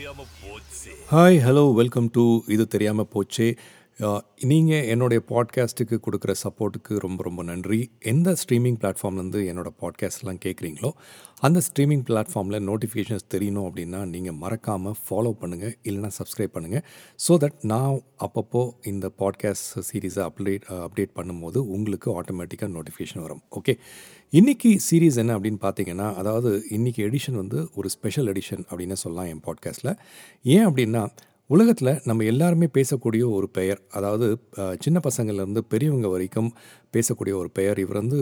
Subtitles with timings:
[0.00, 0.92] தெரியாம போச்சு.
[1.10, 2.22] Hi hello welcome to
[2.54, 3.48] இது தெரியாமல் போச்சே.
[4.50, 7.78] நீங்கள் என்னுடைய பாட்காஸ்ட்டுக்கு கொடுக்குற சப்போர்ட்டுக்கு ரொம்ப ரொம்ப நன்றி.
[8.12, 10.90] எந்த ஸ்ட்ரீமிங் பிளாட்ஃபார்ம்லேருந்து என்னோடய பாட்காஸ்ட்லாம் கேட்குறீங்களோ
[11.46, 16.84] அந்த ஸ்ட்ரீமிங் பிளாட்ஃபார்மில் நோட்டிஃபிகேஷன்ஸ் தெரியணும் அப்படின்னா நீங்கள் மறக்காமல் ஃபாலோ பண்ணுங்கள் இல்லைனா சப்ஸ்கிரைப் பண்ணுங்கள்
[17.26, 18.62] ஸோ தட் நான் அப்பப்போ
[18.92, 23.44] இந்த பாட்காஸ்ட் சீரீஸை அப்டேட் அப்டேட் பண்ணும்போது உங்களுக்கு ஆட்டோமேட்டிக்காக நோட்டிஃபிகேஷன் வரும்.
[23.58, 23.74] ஓகே
[24.32, 29.40] இன்றைக்கி சீரீஸ் என்ன அப்படின்னு பார்த்தீங்கன்னா அதாவது இன்றைக்கி எடிஷன் வந்து ஒரு ஸ்பெஷல் எடிஷன் அப்படின்னு சொல்லலாம் என்
[29.46, 29.96] பாட்காஸ்ட்டில்
[30.42, 31.06] ஏன் அப்படின்னா
[31.46, 34.26] உலகத்தில் நம்ம எல்லாருமே பேசக்கூடிய ஒரு பெயர் அதாவது
[34.78, 36.52] சின்ன பசங்கள்லேருந்து பெரியவங்க வரைக்கும்
[36.96, 38.20] பேசக்கூடிய ஒரு பெயர் இவர் வந்து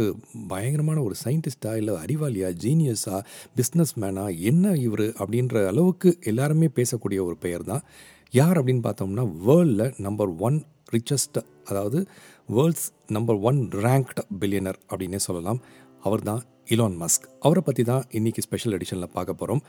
[0.48, 3.18] பயங்கரமான ஒரு சயின்டிஸ்டா இல்லை அறிவாளியா ஜீனியஸா
[3.56, 7.84] பிஸ்னஸ் மேனா என்ன இவர் அப்படின்ற அளவுக்கு எல்லாருமே பேசக்கூடிய ஒரு பெயர் தான்.
[8.30, 12.06] யார் அப்படின்னு பார்த்தோம்னா வேர்ல்டில் நம்பர் ஒன் ரிச்சஸ்ட் அதாவது
[12.48, 15.60] world's number one ranked billionaire அப்படின்னே சொல்லலாம்.
[16.00, 19.62] அவர் தான் இலான் மஸ்க் அவரை பற்றி தான் இன்றைக்கி ஸ்பெஷல் எடிஷனில் பார்க்க போகிறோம்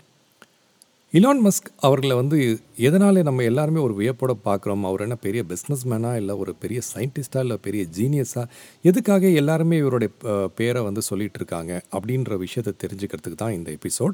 [1.18, 2.40] இலான் மஸ்க் அவர்களை வந்து
[2.88, 4.84] எதனாலே நம்ம எல்லாருமே ஒரு வியப்போட பார்க்குறோம்?
[4.90, 8.46] அவர் என்ன பெரிய பிஸ்னஸ்மேனா இல்லை ஒரு பெரிய சயின்டிஸ்டாக இல்லை பெரிய ஜீனியஸாக
[8.90, 10.10] எதுக்காக எல்லாருமே இவருடைய
[10.60, 11.72] பேரை வந்து சொல்லிகிட்டு இருக்காங்க?
[11.98, 14.14] அப்படின்ற விஷயத்தை தெரிஞ்சுக்கிறதுக்கு தான் இந்த எபிசோட்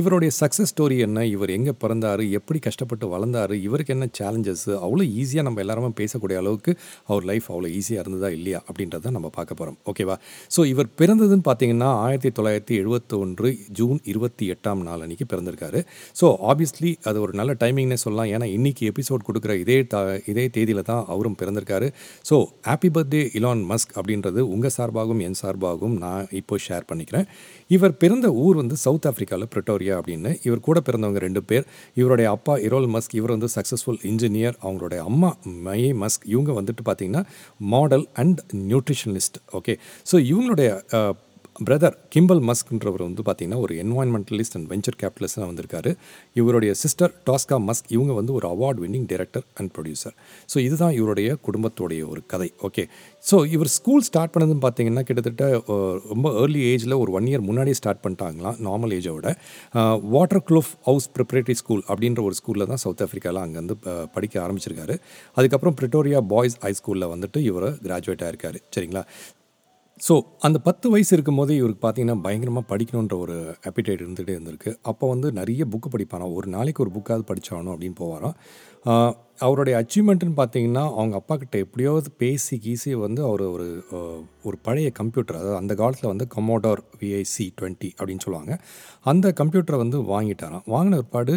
[0.00, 1.24] இவருடைய சக்ஸஸ் ஸ்டோரி என்ன?
[1.34, 2.26] இவர் எங்கே பிறந்தாரு?
[2.40, 3.56] எப்படி கஷ்டப்பட்டு வளர்ந்தாரு?
[3.68, 6.74] இவருக்கு என்ன சேலஞ்சஸ் அவ்வளோ ஈஸியாக நம்ம எல்லாருமே பேசக்கூடிய அளவுக்கு
[7.12, 8.62] அவர் லைஃப் அவ்வளோ ஈஸியாக இருந்ததா இல்லையா?
[8.68, 10.18] அப்படின்றத நம்ம பார்க்க போகிறோம் ஓகேவா
[10.56, 15.82] ஸோ இவர் பிறந்ததுன்னு பார்த்தீங்கன்னா ஆயிரத்தி தொள்ளாயிரத்தி எழுபத்தி ஒன்று ஜூன் இருபத்தி எட்டாம் நாள் அன்றைக்கி பிறந்திருக்காரு.
[16.20, 18.30] ஸோ ஆப்வியஸ்லி அது ஒரு நல்ல டைமிங்னே சொல்லலாம்.
[18.34, 19.96] ஏன்னா இன்னைக்கு எபிசோட் கொடுக்குற இதே த
[20.32, 21.88] இதே தேதியில் தான் அவரும் பிறந்திருக்காரு.
[22.28, 22.36] So
[22.68, 27.26] happy birthday Elon Musk அப்படின்றது உங்கள் சார்பாகவும் என் சார்பாகவும் நான் இப்போ ஷேர் பண்ணிக்கிறேன்.
[27.76, 30.32] இவர் பிறந்த ஊர் வந்து சவுத் ஆஃப்ரிக்காவில் பிரிட்டோரியா அப்படின்னு.
[30.48, 31.66] இவர் கூட பிறந்தவங்க ரெண்டு பேர்.
[32.00, 35.32] இவருடைய அப்பா இரோல் மஸ்க் இவர் வந்து சக்ஸஸ்ஃபுல் இன்ஜினியர் அவங்களுடைய அம்மா
[35.66, 37.24] மையே மஸ்க் இவங்க வந்துட்டு பார்த்தீங்கன்னா
[37.74, 39.74] model and nutritionist okay
[40.12, 40.70] so இவங்களுடைய
[41.56, 45.90] பிரதர் கிம்பல் மஸ்க்ன்றவர் வந்து பார்த்தீங்கன்னா ஒரு என்வாயன்மெண்டலிஸ்ட் அண்ட் வெஞ்சர் கேபிட்டலிஸ்டாக வந்திருக்காரு.
[46.40, 50.14] இவருடைய சிஸ்டர் டாஸ்கா மஸ்க் இவங்க வந்து ஒரு award winning director and producer
[50.52, 52.84] so இதுதான் இவருடைய குடும்பத்துடைய ஒரு கதை ஓகே
[53.30, 55.44] ஸோ இவர் ஸ்கூல் ஸ்டார்ட் பண்ணதுன்னு பார்த்தீங்கன்னா கிட்டத்தட்ட
[56.12, 59.28] ரொம்ப ஏர்லி ஏஜில் ஒரு ஒன் இயர் முன்னாடியே ஸ்டார்ட் பண்ணிட்டாங்களாம் நார்மல் ஏஜோட
[60.16, 63.76] Waterkloof house preparatory school அப்படின்ற ஒரு ஸ்கூலில் தான் சவுத் ஆஃப்ரிக்காவில் அங்கேருந்து வந்து
[64.16, 64.94] படிக்க ஆரம்பிச்சிருக்காரு.
[65.36, 69.04] அதுக்கப்புறம் பிரிட்டோரியா பாய்ஸ் ஹை ஸ்கூலில் வந்துட்டு இவர் கிராஜுவேட் ஆயிருக்காரு சரிங்களா?
[70.08, 73.36] ஸோ அந்த பத்து வயசு இருக்கும்போதே இவருக்கு பார்த்தீங்கன்னா பயங்கரமாக படிக்கணுன்ற ஒரு
[73.68, 74.70] அப்பிடைட் இருந்துகிட்டே இருந்திருக்கு.
[74.82, 78.36] அப்போ வந்து நிறைய புக்கு படிப்பாராம் ஒரு நாளைக்கு ஒரு புக்காவது படித்தானோ அப்படின்னு போவாராம்.
[79.38, 83.66] அவருடைய அச்சீவ்மெண்ட்டுன்னு பார்த்தீங்கன்னா அவங்க அப்பா கிட்ட எப்படியாவது பேசி கீசி வந்து அவர் ஒரு
[84.44, 88.52] ஒரு பழைய கம்ப்யூட்டர் அதாவது அந்த காலத்தில் வந்து கமோடோர் விஐசி டுவெண்ட்டி அப்படின்னு சொல்லுவாங்க.
[89.04, 90.64] அந்த கம்ப்யூட்டரை வந்து வாங்கிட்டாராம்.
[90.74, 91.34] வாங்கின பிற்பாடு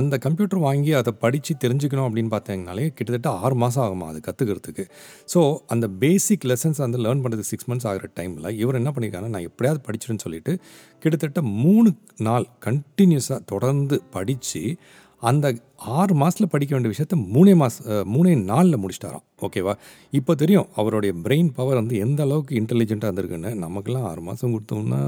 [0.00, 4.86] அந்த கம்ப்யூட்டர் வாங்கி அதை படித்து தெரிஞ்சுக்கணும் அப்படின்னு பார்த்தீங்கனாலே கிட்டத்தட்ட ஆறு மாதம் ஆகுமா அது கற்றுக்கிறதுக்கு
[5.34, 9.48] ஸோ அந்த பேசிக் லெசன்ஸ் வந்து லேர்ன் பண்ணுறது சிக்ஸ் மந்த்ஸ் ஆகிற டைமில் இவர் என்ன பண்ணியிருக்காருன்னா நான்
[9.50, 10.54] எப்படியாவது படிச்சிருன்னு சொல்லிட்டு
[10.98, 11.90] கிட்டத்தட்ட மூணு
[12.28, 14.62] நாள் கண்டினியூஸாக தொடர்ந்து படித்து
[15.22, 15.46] அந்த
[15.78, 19.24] ஆறு மாதத்தில் படிக்க வேண்டிய விஷயத்த மூணே மாத மூணே நாளில் முடிச்சிட்டாராம்.
[19.46, 19.72] ஓகேவா?
[20.18, 23.50] இப்போ தெரியும் அவருடைய பிரெயின் பவர் வந்து எந்த அளவுக்கு இன்டெலிஜென்ட்டாக இருந்திருக்குன்னு.
[23.64, 25.00] நமக்கெல்லாம் ஆறு மாதம் கொடுத்தோம்னா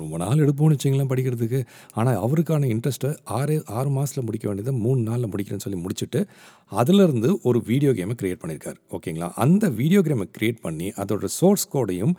[0.00, 1.60] ரொம்ப நாள் எடுப்போம்னு வச்சிங்களேன் படிக்கிறதுக்கு.
[1.98, 6.22] ஆனால் அவருக்கான இன்ட்ரெஸ்ட்டை ஆறு ஆறு மாதத்தில் முடிக்க வேண்டியதை மூணு நாளில் முடிக்கிறேன்னு சொல்லி முடிச்சுட்டு
[6.80, 9.30] அதிலிருந்து ஒரு வீடியோ கேமை க்ரியேட் பண்ணியிருக்காரு ஓகேங்களா?
[9.44, 12.14] அந்த வீடியோ கேமை க்ரியேட் பண்ணி அதோட சோர்ஸ் கோடையும்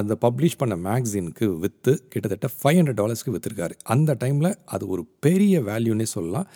[0.00, 5.62] அந்த பப்ளிஷ் பண்ண மேக்சினுக்கு விற்று கிட்டத்தட்ட ஃபைவ் ஹண்ட்ரட் டாலர்ஸ்க்கு விற்றுருக்காரு அந்த டைமில் அது ஒரு பெரிய
[5.70, 6.48] வேல்யூன்னே சொல்லலாம்.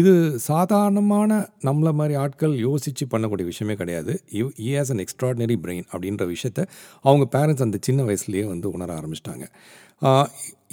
[0.00, 0.13] இது
[0.48, 1.30] சாதாரணமான
[1.68, 4.12] நம்மளை மாதிரி ஆட்கள் யோசித்து பண்ணக்கூடிய விஷயமே கிடையாது.
[4.38, 6.60] You he has an extraordinary brain அப்படின்ற விஷயத்த
[7.08, 9.46] அவங்க பேரண்ட்ஸ் அந்த சின்ன வயசுலேயே வந்து உணர ஆரம்பிச்சிட்டாங்க.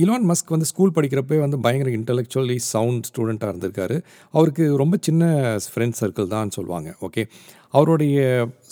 [0.04, 3.98] இலான் மஸ்க் வந்து ஸ்கூல் படிக்கிறப்பே வந்து பயங்கர இன்டலெக்சுவலி சவுண்ட் ஸ்டூடெண்ட்டாக இருந்திருக்காரு.
[4.38, 5.26] அவருக்கு ரொம்ப சின்ன
[5.74, 6.90] ஃப்ரெண்ட் சர்க்கிள் தான் சொல்லுவாங்க.
[7.08, 7.24] ஓகே
[7.72, 8.20] அவருடைய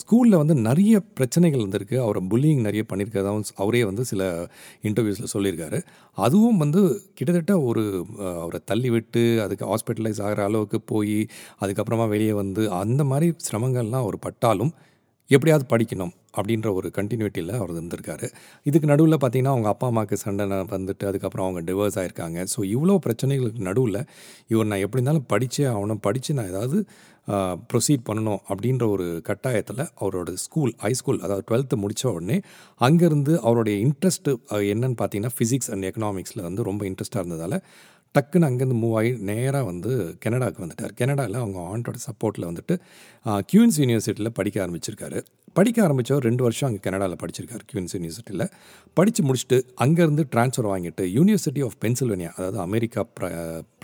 [0.00, 1.96] ஸ்கூலில் வந்து நிறைய பிரச்சனைகள் வந்திருக்கு.
[2.00, 4.22] அவரை புல்லிங் நிறைய பண்ணியிருக்கதாகவும் அவரே வந்து சில
[4.82, 5.78] இன்டர்வியூஸில் சொல்லியிருக்காரு.
[6.26, 6.82] அதுவும் வந்து
[7.14, 7.84] கிட்டத்தட்ட ஒரு
[8.42, 11.18] அவரை தள்ளி விட்டு அதுக்கு ஹாஸ்பிட்டலைஸ் ஆகிற அளவுக்கு போய்
[11.60, 14.72] அதுக்கப்புறமா வெளியே வந்து அந்த மாதிரி சிரமங்கள்லாம் அவர் பட்டாலும்
[15.34, 18.26] எப்படியாவது படிக்கணும் அப்படின்ற ஒரு கண்டினியூட்டியில் அவர் இருந்திருக்காரு.
[18.68, 20.44] இதுக்கு நடுவில் பார்த்தீங்கன்னா அவங்க அப்பா அம்மாவுக்கு சண்டை
[20.74, 22.38] வந்துட்டு அதுக்கப்புறம் அவங்க டிவோர்ஸ் ஆயிருக்காங்க.
[22.54, 24.00] ஸோ இவ்வளோ பிரச்சனைகளுக்கு நடுவில்
[24.52, 26.78] இவர் நான் எப்படி இருந்தாலும் படித்தே ஆகணும் படித்து நான் ஏதாவது
[27.70, 32.36] ப்ரொசீட் பண்ணணும் அப்படின்ற ஒரு கட்டாயத்தில் அவரோட ஸ்கூல் ஹை ஸ்கூல் அதாவது டுவெல்த்து முடித்த உடனே
[32.80, 34.32] அங்கேருந்து அவருடைய இன்ட்ரெஸ்ட்டு
[34.72, 37.56] என்னன்னு பார்த்தீங்கன்னா ஃபிசிக்ஸ் அண்ட் எக்கனாமிக்ஸில் வந்து ரொம்ப இன்ட்ரெஸ்ட்டாக இருந்ததால்
[38.14, 39.90] டக்குன்னு அங்கேருந்து மூவ் ஆகி நேராக வந்து
[40.24, 40.92] கனடாவுக்கு வந்துட்டார்.
[41.00, 42.74] கனடாவில் அவங்க ஆண்டோட சப்போர்ட்டில் வந்துட்டு
[43.50, 45.20] கியூன்ஸ் யூனிவர்சிட்டியில் படிக்க ஆரம்பிச்சிருக்காரு.
[45.58, 48.44] படிக்க ஆரம்பித்தவர் ரெண்டு வருஷம் அங்கே கனடாவில் படிச்சிருக்காரு கியூன்ஸ் யூனிவர்சிட்டியில்
[48.98, 53.30] படித்து முடிச்சுட்டு அங்கேருந்து ட்ரான்ஸ்ஃபர் வாங்கிட்டு யூனிவர்சிட்டி ஆஃப் பென்சில்வேனியா அதாவது அமெரிக்கா பிர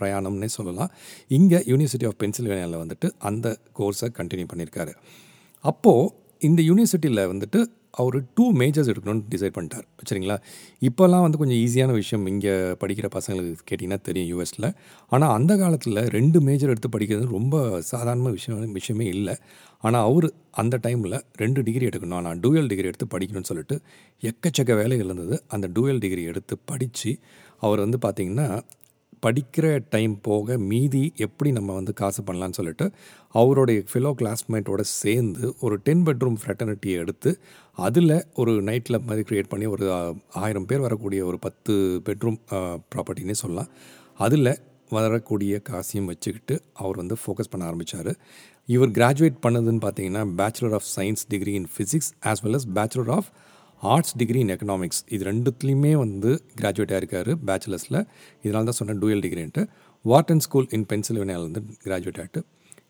[0.00, 0.92] பிரயாணம்னே சொல்லலாம்.
[1.38, 4.94] இங்கே யூனிவர்சிட்டி ஆஃப் பென்சில்வேனியாவில் வந்துட்டு அந்த கோர்ஸை கண்டினியூ பண்ணியிருக்காரு
[5.64, 6.12] அப்போது
[6.48, 7.60] இந்த யூனிவர்சிட்டியில் வந்துட்டு
[8.00, 9.86] அவர் டூ மேஜர்ஸ் எடுக்கணும்னு டிசைட் பண்ணிட்டார்.
[10.08, 10.36] சரிங்களா?
[10.88, 14.68] இப்போல்லாம் வந்து கொஞ்சம் ஈஸியான விஷயம் இங்கே படிக்கிற பசங்களுக்கு கேட்டிங்கன்னா தெரியும் யூஎஸில்
[15.14, 19.36] ஆனால் அந்த காலத்தில் ரெண்டு மேஜர் எடுத்து படிக்கிறது ரொம்ப சாதாரண விஷயம் விஷயமே இல்லை.
[19.86, 20.28] ஆனால் அவர்
[20.62, 22.18] அந்த டைமில் ரெண்டு டிகிரி எடுக்கணும்.
[22.20, 23.76] ஆனால் டூயல் டிகிரி எடுத்து படிக்கணும்னு சொல்லிட்டு
[24.30, 25.38] எக்கச்சக்க வேலைகள் இருந்தது.
[25.56, 27.12] அந்த டூயல் டிகிரி எடுத்து படித்து
[27.66, 28.48] அவர் வந்து பார்த்திங்கன்னா
[29.22, 32.92] படிக்கிற டைம் போக மீதி எப்படி நம்ம வந்து காசு பண்ணலான்னு சொல்லிட்டு
[33.30, 37.38] அவருடைய ஃபெலோ கிளாஸ்மேட்டோட சேர்ந்து ஒரு டென் பெட்ரூம் ஃப்ரெட்டர்னிட்டியை எடுத்து
[37.72, 39.86] அதில் ஒரு நைட் கிளப் மாதிரி க்ரியேட் பண்ணி ஒரு
[40.32, 42.38] ஆயிரம் பேர் வரக்கூடிய ஒரு பத்து பெட்ரூம்
[42.94, 43.70] ப்ராப்பர்ட்டினே சொல்லலாம்.
[44.14, 44.58] அதில்
[44.90, 48.16] வரக்கூடிய காசையும் வச்சுக்கிட்டு அவர் வந்து ஃபோக்கஸ் பண்ண ஆரம்பித்தார்
[48.66, 53.30] இவர் கிராஜுவேட் பண்ணதுன்னு பார்த்தீங்கன்னா bachelor of science degree in physics as well as bachelor of
[53.82, 56.30] arts degree in economics இது ரெண்டுத்துலேயுமே வந்து
[56.60, 58.00] கிராஜுவேட் ஆகிருக்காரு பேச்சுலர்ஸில்
[58.44, 59.64] இதனால தான் சொன்னேன் டூயல் டிகிரின்ட்டு
[60.04, 62.42] வார்டன் ஸ்கூல் இன் பென்சில்வேனியாவிலேருந்து கிராஜுவேட் ஆகிட்டு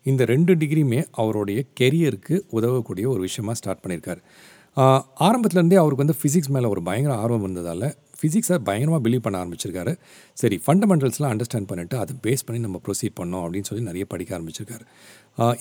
[0.03, 4.21] இந்த ரெண்டு டிகிரியுமே அவருடைய கெரியருக்கு உதவக்கூடிய ஒரு விஷயமாக ஸ்டார்ட் பண்ணியிருக்காரு.
[5.19, 7.87] ஆரம்பத்துலேருந்தே அவருக்கு வந்து ஃபிசிக்ஸ் மேலே ஒரு பயங்கர ஆர்வம் இருந்ததால்
[8.19, 9.93] ஃபிசிக்ஸை பயங்கரமாக பிலீவ் பண்ண ஆரம்பிச்சிருக்காரு.
[10.41, 14.85] சரி ஃபண்டமெண்டல்ஸ்லாம் அண்டர்ஸ்டாண்ட் பண்ணிவிட்டு அதை பேஸ் பண்ணி நம்ம ப்ரொசீட் பண்ணோம் அப்படின்னு சொல்லி நிறைய படிக்க ஆரம்பிச்சிருக்காரு.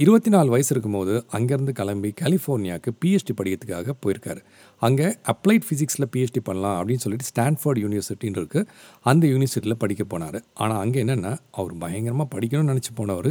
[0.02, 4.40] இருபத்தி நாலு வயசு இருக்கும்போது அங்கேருந்து கிளம்பி கலிஃபோர்னியாவுக்கு பிஹெச்டி படிக்கிறதுக்காக போயிருக்காரு.
[4.82, 8.68] அங்கே அப்ளைட் ஃபிசிக்ஸில் பிஹெச்டி பண்ணலாம் அப்படின்னு சொல்லிட்டு ஸ்டான்ஃபோர்ட் யூனிவர்சிட்டின்னு இருக்குது
[9.12, 10.40] அந்த யூனிவர்சிட்டியில் படிக்க போனார்.
[10.62, 13.30] ஆனால் அங்கே என்னென்னா அவர் பயங்கரமாக படிக்கணும்னு நினச்சி போனவர்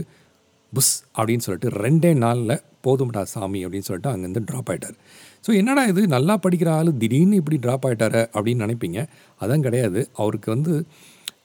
[0.73, 4.97] புஸ் அப்படின்னு சொல்லிட்டு ரெண்டே நாளில் போதும்டா சாமி அப்படின்னு சொல்லிட்டு அங்கேருந்து ட்ராப் ஆகிட்டார்
[5.45, 6.07] ஸோ என்னடா இது?
[6.07, 8.99] நல்லா படிக்கிற ஆள் திடீர்னு இப்படி ட்ராப் ஆகிட்டாரு அப்படின்னு நினைப்பீங்க.
[9.41, 10.09] அதான் கிடையாது.
[10.15, 10.73] அவருக்கு வந்து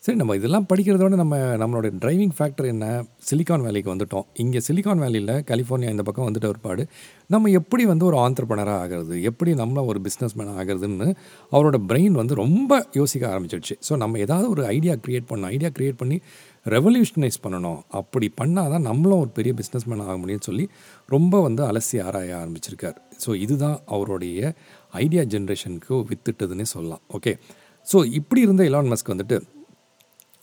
[0.05, 2.87] சரி நம்ம இதெல்லாம் படிக்கிறதோட நம்ம நம்மளோட டிரைவிங் ஃபேக்டர் என்ன?
[3.31, 4.26] சிலிக்கான் வேலிக்கு வந்துட்டோம்.
[4.35, 6.82] இங்கே சிலிக்கான் வேலியில் கலிஃபோர்னியா இந்த பக்கம் வந்துட்டு ஒருபாடு
[7.26, 9.23] நம்ம எப்படி வந்து ஒரு ஆண்டர்பனராக ஆகிறது?
[9.23, 11.08] எப்படி நம்ம ஒரு பிஸ்னஸ் மேன் ஆகிறதுன்னு
[11.52, 15.52] அவரோட பிரெயின் வந்து ரொம்ப யோசிக்க ஆரம்பிச்சிடுச்சு ஸோ நம்ம ஏதாவது ஒரு ஐடியா க்ரியேட் பண்ணணும்.
[15.56, 16.19] ஐடியா க்ரியேட் பண்ணி
[16.67, 17.79] ரெவல்யூஷனைஸ் பண்ணணும்.
[18.01, 20.65] அப்படி பண்ணால் தான் நம்மளும் ஒரு பெரிய பிஸ்னஸ் மேன் ஆக முடியும்னு சொல்லி
[21.15, 22.99] ரொம்ப வந்து அலசி ஆராய ஆரம்பிச்சிருக்கார்.
[23.23, 24.53] ஸோ இதுதான் அவருடைய
[25.05, 27.03] ஐடியா ஜென்ரேஷனுக்கு வித்துட்டதுன்னே சொல்லலாம்.
[27.19, 27.35] ஓகே
[27.87, 29.39] ஸோ இப்படி இருந்த இலான் மஸ்க் வந்துட்டு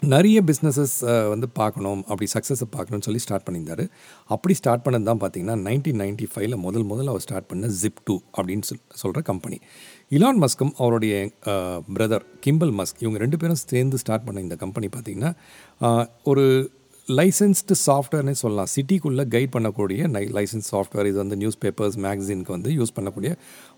[0.02, 0.96] நிறைய பிஸ்னஸஸ்
[1.34, 2.02] வந்து பார்க்கணும்.
[2.10, 3.84] அப்படி சக்ஸஸை பார்க்கணும்னு சொல்லி ஸ்டார்ட் பண்ணியிருந்தார்.
[4.36, 8.16] அப்படி ஸ்டார்ட் பண்ணது தான் பார்த்தீங்கன்னா நைன்டீன் நைன்ட்டி ஃபைவ்ல முதல் முதல்ல அவர் ஸ்டார்ட் பண்ண ஜிப் டூ
[8.38, 9.58] அப்படின்னு சொல் சொல்கிற கம்பெனி
[10.15, 11.13] இலான் மஸ்கும் அவருடைய
[11.95, 15.31] பிரதர் கிம்பல் மஸ்க் இவங்க ரெண்டு பேரும் சேர்ந்து ஸ்டார்ட் பண்ண இந்த கம்பெனி பார்த்திங்கன்னா
[16.31, 16.44] ஒரு
[17.07, 18.69] லைசன்ஸ்டு சாஃப்ட்வேர்னே சொல்லலாம்.
[18.75, 23.31] சிட்டிக்குள்ளே கைட் பண்ணக்கூடிய நை லைசன்ஸ் சாஃப்ட்வேர் இது வந்து நியூஸ் பேப்பர்ஸ் மேக்சினுக்கு வந்து யூஸ் பண்ணக்கூடிய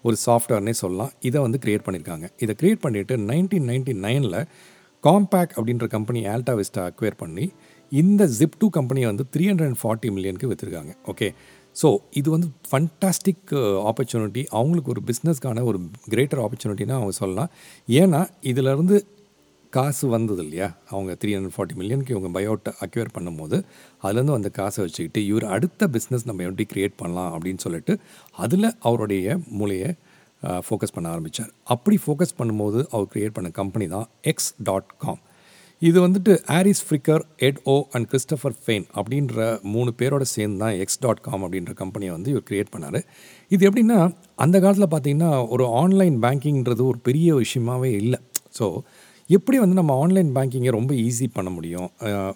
[0.07, 1.11] ஒரு சாஃப்ட்வேர்னே சொல்லலாம்.
[1.29, 4.39] இதை வந்து க்ரியேட் பண்ணியிருக்காங்க இதை க்ரியேட் பண்ணிவிட்டு நைன்டீன் நைன்ட்டி நைனில்
[5.03, 7.45] காம்பேக் அப்படின்ற கம்பெனி ஆல்டா விஸ்டா அக்வேர் பண்ணி
[7.91, 11.27] இந்த ஜிப் டூ கம்பெனியை வந்து த்ரீ ஹண்ட்ரட் அண்ட் ஃபார்ட்டி மில்லியனுக்கு விற்றுருக்காங்க ஓகே
[11.79, 11.89] ஸோ
[12.19, 13.51] இது வந்து ஃபண்டாஸ்டிக்
[13.89, 15.79] ஆப்பர்ச்சுனிட்டி uh, அவங்களுக்கு ஒரு பிஸ்னஸ்க்கான ஒரு
[16.13, 17.51] கிரேட்டர் ஆப்பர்ச்சுனிட்டினா அவங்க சொல்லலாம்.
[18.01, 18.21] ஏன்னா
[18.51, 18.97] இதிலேருந்து
[19.73, 20.67] காசு வந்தது இல்லையா?
[20.91, 23.57] அவங்க த்ரீ ஹண்ட்ரட் ஃபார்ட்டி மில்லியனுக்கு இவங்க பயோட்டை அக்யூர் பண்ணும்போது
[24.03, 27.95] அதுலேருந்து வந்த காசை வச்சுக்கிட்டு இவர் அடுத்த பிஸ்னஸ் நம்ம எப்படி க்ரியேட் பண்ணலாம் அப்படின்னு சொல்லிட்டு
[28.45, 29.89] அதில் அவருடைய மூளையை
[30.67, 35.21] ஃபோக்கஸ் uh, பண்ண ஆரம்பித்தார் அப்படி ஃபோக்கஸ் பண்ணும்போது அவர் க்ரியேட் பண்ண கம்பெனி தான் எக்ஸ் டாட் காம்
[35.87, 39.37] இது வந்துட்டு Harris Fricker Ed Ho and Christopher Payne அப்படின்ற
[39.73, 42.99] மூணு பேரோட சேர்ந்து தான் எக்ஸ் டாட் காம் அப்படின்ற கம்பெனியை வந்து இவர் க்ரியேட் பண்ணார்.
[43.53, 43.99] இது எப்படின்னா
[44.45, 48.19] அந்த காலத்தில் பார்த்திங்கன்னா ஒரு ஆன்லைன் பேங்கிங்கிறது ஒரு பெரிய விஷயமாகவே இல்லை.
[48.57, 48.67] ஸோ
[49.29, 51.89] எப்படி வந்து நம்ம ஆன்லைன் பேங்கிங்கை ரொம்ப ஈஸி பண்ண முடியும்?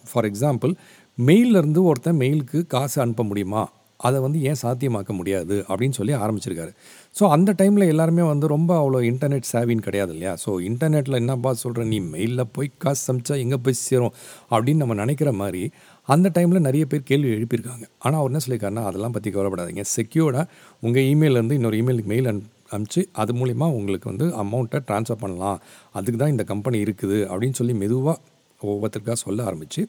[0.10, 0.74] ஃபார் எக்ஸாம்பிள்
[1.18, 3.64] மெயிலிருந்து ஒருத்தன் மெயிலுக்கு காசு அனுப்ப முடியுமா?
[4.00, 6.72] அதை வந்து ஏன் சாத்தியமாக்க முடியாது அப்படின்னு சொல்லி ஆரம்பிச்சிருக்காரு.
[7.18, 10.34] ஸோ அந்த டைமில் எல்லாருமே வந்து ரொம்ப அவ்வளோ இன்டர்நெட் சேவின்னு கிடையாது இல்லையா?
[10.44, 14.14] ஸோ இன்டர்நெட்டில் என்னப்பா சொல்கிற நீ மெயிலில் போய் காசு சமைச்சா எங்கே போய் சேரும்?
[14.52, 15.64] அப்படின்னு நம்ம நினைக்கிற மாதிரி
[16.08, 17.86] அந்த டைமில் நிறைய பேர் கேள்வி எழுப்பியிருக்காங்க.
[18.00, 19.86] ஆனால் அவர் என்ன சொல்லியிருக்காருன்னா அதெல்லாம் பற்றி கவலைப்படாதீங்க.
[19.98, 20.46] செக்யூர்டாக
[20.80, 22.44] உங்கள் இமெயிலேருந்து இன்னொரு இமெயிலுக்கு மெயில் அனு
[22.76, 25.60] அனுப்பிச்சு அது மூலிமா உங்களுக்கு வந்து அமௌண்ட்டை ட்ரான்ஸ்ஃபர் பண்ணலாம்.
[26.00, 27.20] அதுக்கு தான் இந்த கம்பெனி இருக்குது.
[27.32, 28.18] அப்படின்னு சொல்லி மெதுவாக
[28.62, 29.82] ஒவ்வொருத்தருக்காக சொல்ல ஆரம்பித்து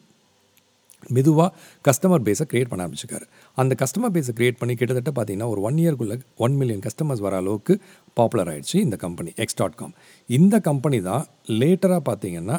[1.10, 1.50] மெதுவாக
[1.84, 3.26] கஸ்டமர் பேஸை க்ரியேட் பண்ண ஆரம்பிச்சிருக்காரு.
[3.58, 7.76] அந்த கஸ்டமர் பேஸை க்ரியேட் பண்ணி கிட்டத்தட்ட பார்த்தீங்கன்னா ஒரு ஒன் இயர்க்குள்ளே ஒன் மில்லியன் கஸ்டமர்ஸ் வர அளவுக்கு
[8.16, 9.94] பாப்புலர் ஆகிடுச்சு இந்த கம்பெனி எக்ஸ் டாட் காம்
[10.28, 11.24] இந்த கம்பெனி தான்
[11.60, 12.58] லேட்டராக பார்த்தீங்கன்னா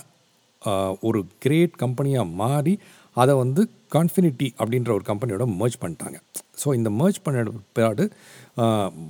[1.01, 2.73] ஒரு கிரேட் கம்பெனியாக மாறி
[3.17, 3.61] அதை வந்து
[3.91, 6.17] கான்ஃபினிட்டி அப்படின்ற ஒரு கம்பெனியோட மர்ஜ் பண்ணிட்டாங்க.
[6.61, 7.43] ஸோ இந்த மர்ஜ் பண்ண
[7.75, 8.03] பிறாடு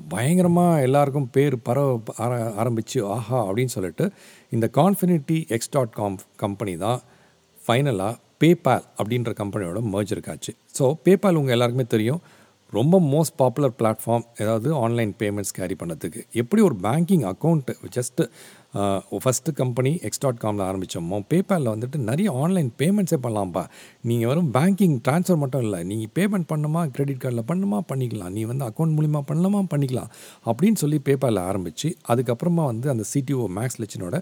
[0.10, 1.96] பயங்கரமாக எல்லாருக்கும் பேர் பரவ
[2.58, 3.40] ஆரம்பித்து ஆஹா!
[3.48, 4.06] அப்படின்னு சொல்லிட்டு
[4.52, 7.00] இந்த Confinity X dot com company தான்
[7.58, 8.14] ஃபைனலாக
[8.44, 10.52] பேபால் அப்படின்ற கம்பெனியோட மர்ஜ் இருக்காச்சு.
[10.80, 12.22] ஸோ பேபால் உங்கள் எல்லாருக்குமே தெரியும்.
[12.78, 18.24] ரொம்ப மோஸ்ட் பாப்புலர் பிளாட்ஃபார்ம் ஏதாவது ஆன்லைன் பேமெண்ட்ஸ் கேரி பண்ணுறதுக்கு எப்படி ஒரு banking account just
[19.24, 23.64] first company X dot காமில் ஆரம்பித்தோமோ பேபாலில் வந்துட்டு நிறைய ஆன்லைன் பேமெண்ட்ஸே பண்ணலாம்ப்பா
[24.10, 28.34] நீங்கள் வெறும் பேங்கிங் ட்ரான்ஸ்ஃபர் மட்டும் இல்லை நீங்கள் பேமெண்ட் பண்ணுமா கிரெடிட் கார்டில் பண்ணுமா பண்ணிக்கலாம்.
[28.38, 30.10] நீ வந்து அக்கௌண்ட் மூலிமா பண்ணலாமா பண்ணிக்கலாம்.
[30.50, 34.20] அப்படின்னு சொல்லி பேபாலில் ஆரம்பித்து அதுக்கப்புறமா வந்து அந்த சிடிஓ மேக்ஸ் லட்சனோட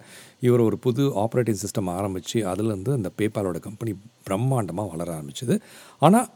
[0.47, 3.93] இவர் ஒரு புது ஆப்ரேட்டிங் சிஸ்டம் ஆரம்பித்து அதுலேருந்து அந்த பேபாலோட கம்பெனி
[4.29, 5.57] பிரம்மாண்டமாக வளர ஆரம்பிச்சது.
[6.07, 6.29] ஆனால்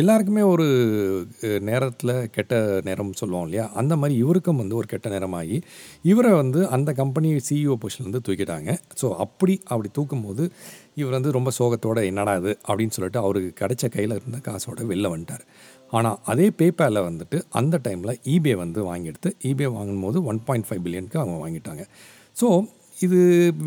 [0.00, 0.66] எல்லாருக்குமே ஒரு
[1.60, 3.64] நேரத்தில் கெட்ட நேரம் சொல்லுவோம் இல்லையா?
[3.74, 5.56] அந்த மாதிரி இவருக்கும் வந்து ஒரு கெட்ட நேரமாகி
[6.02, 8.70] இவரை வந்து அந்த கம்பெனி சிஇஓ பொசிஷன்லேருந்து தூக்கிட்டாங்க.
[9.00, 10.44] ஸோ அப்படி அப்படி தூக்கும் போது
[10.94, 12.54] இவர் வந்து ரொம்ப சோகத்தோட என்னடா இது?
[12.68, 15.44] அப்படின்னு சொல்லிட்டு அவருக்கு கிடைச்ச கையில் இருந்த காசோட வெளில வந்துட்டார்.
[15.90, 21.20] ஆனால் அதே பேப்பாலில் வந்துட்டு அந்த டைமில் ஈபே வந்து வாங்கிடுத்து ஈபே வாங்கும்போது ஒன் பாயிண்ட் ஃபைவ் பில்லியனுக்கு
[21.22, 21.84] அவங்க வாங்கிட்டாங்க.
[22.40, 22.48] ஸோ
[23.02, 23.18] இது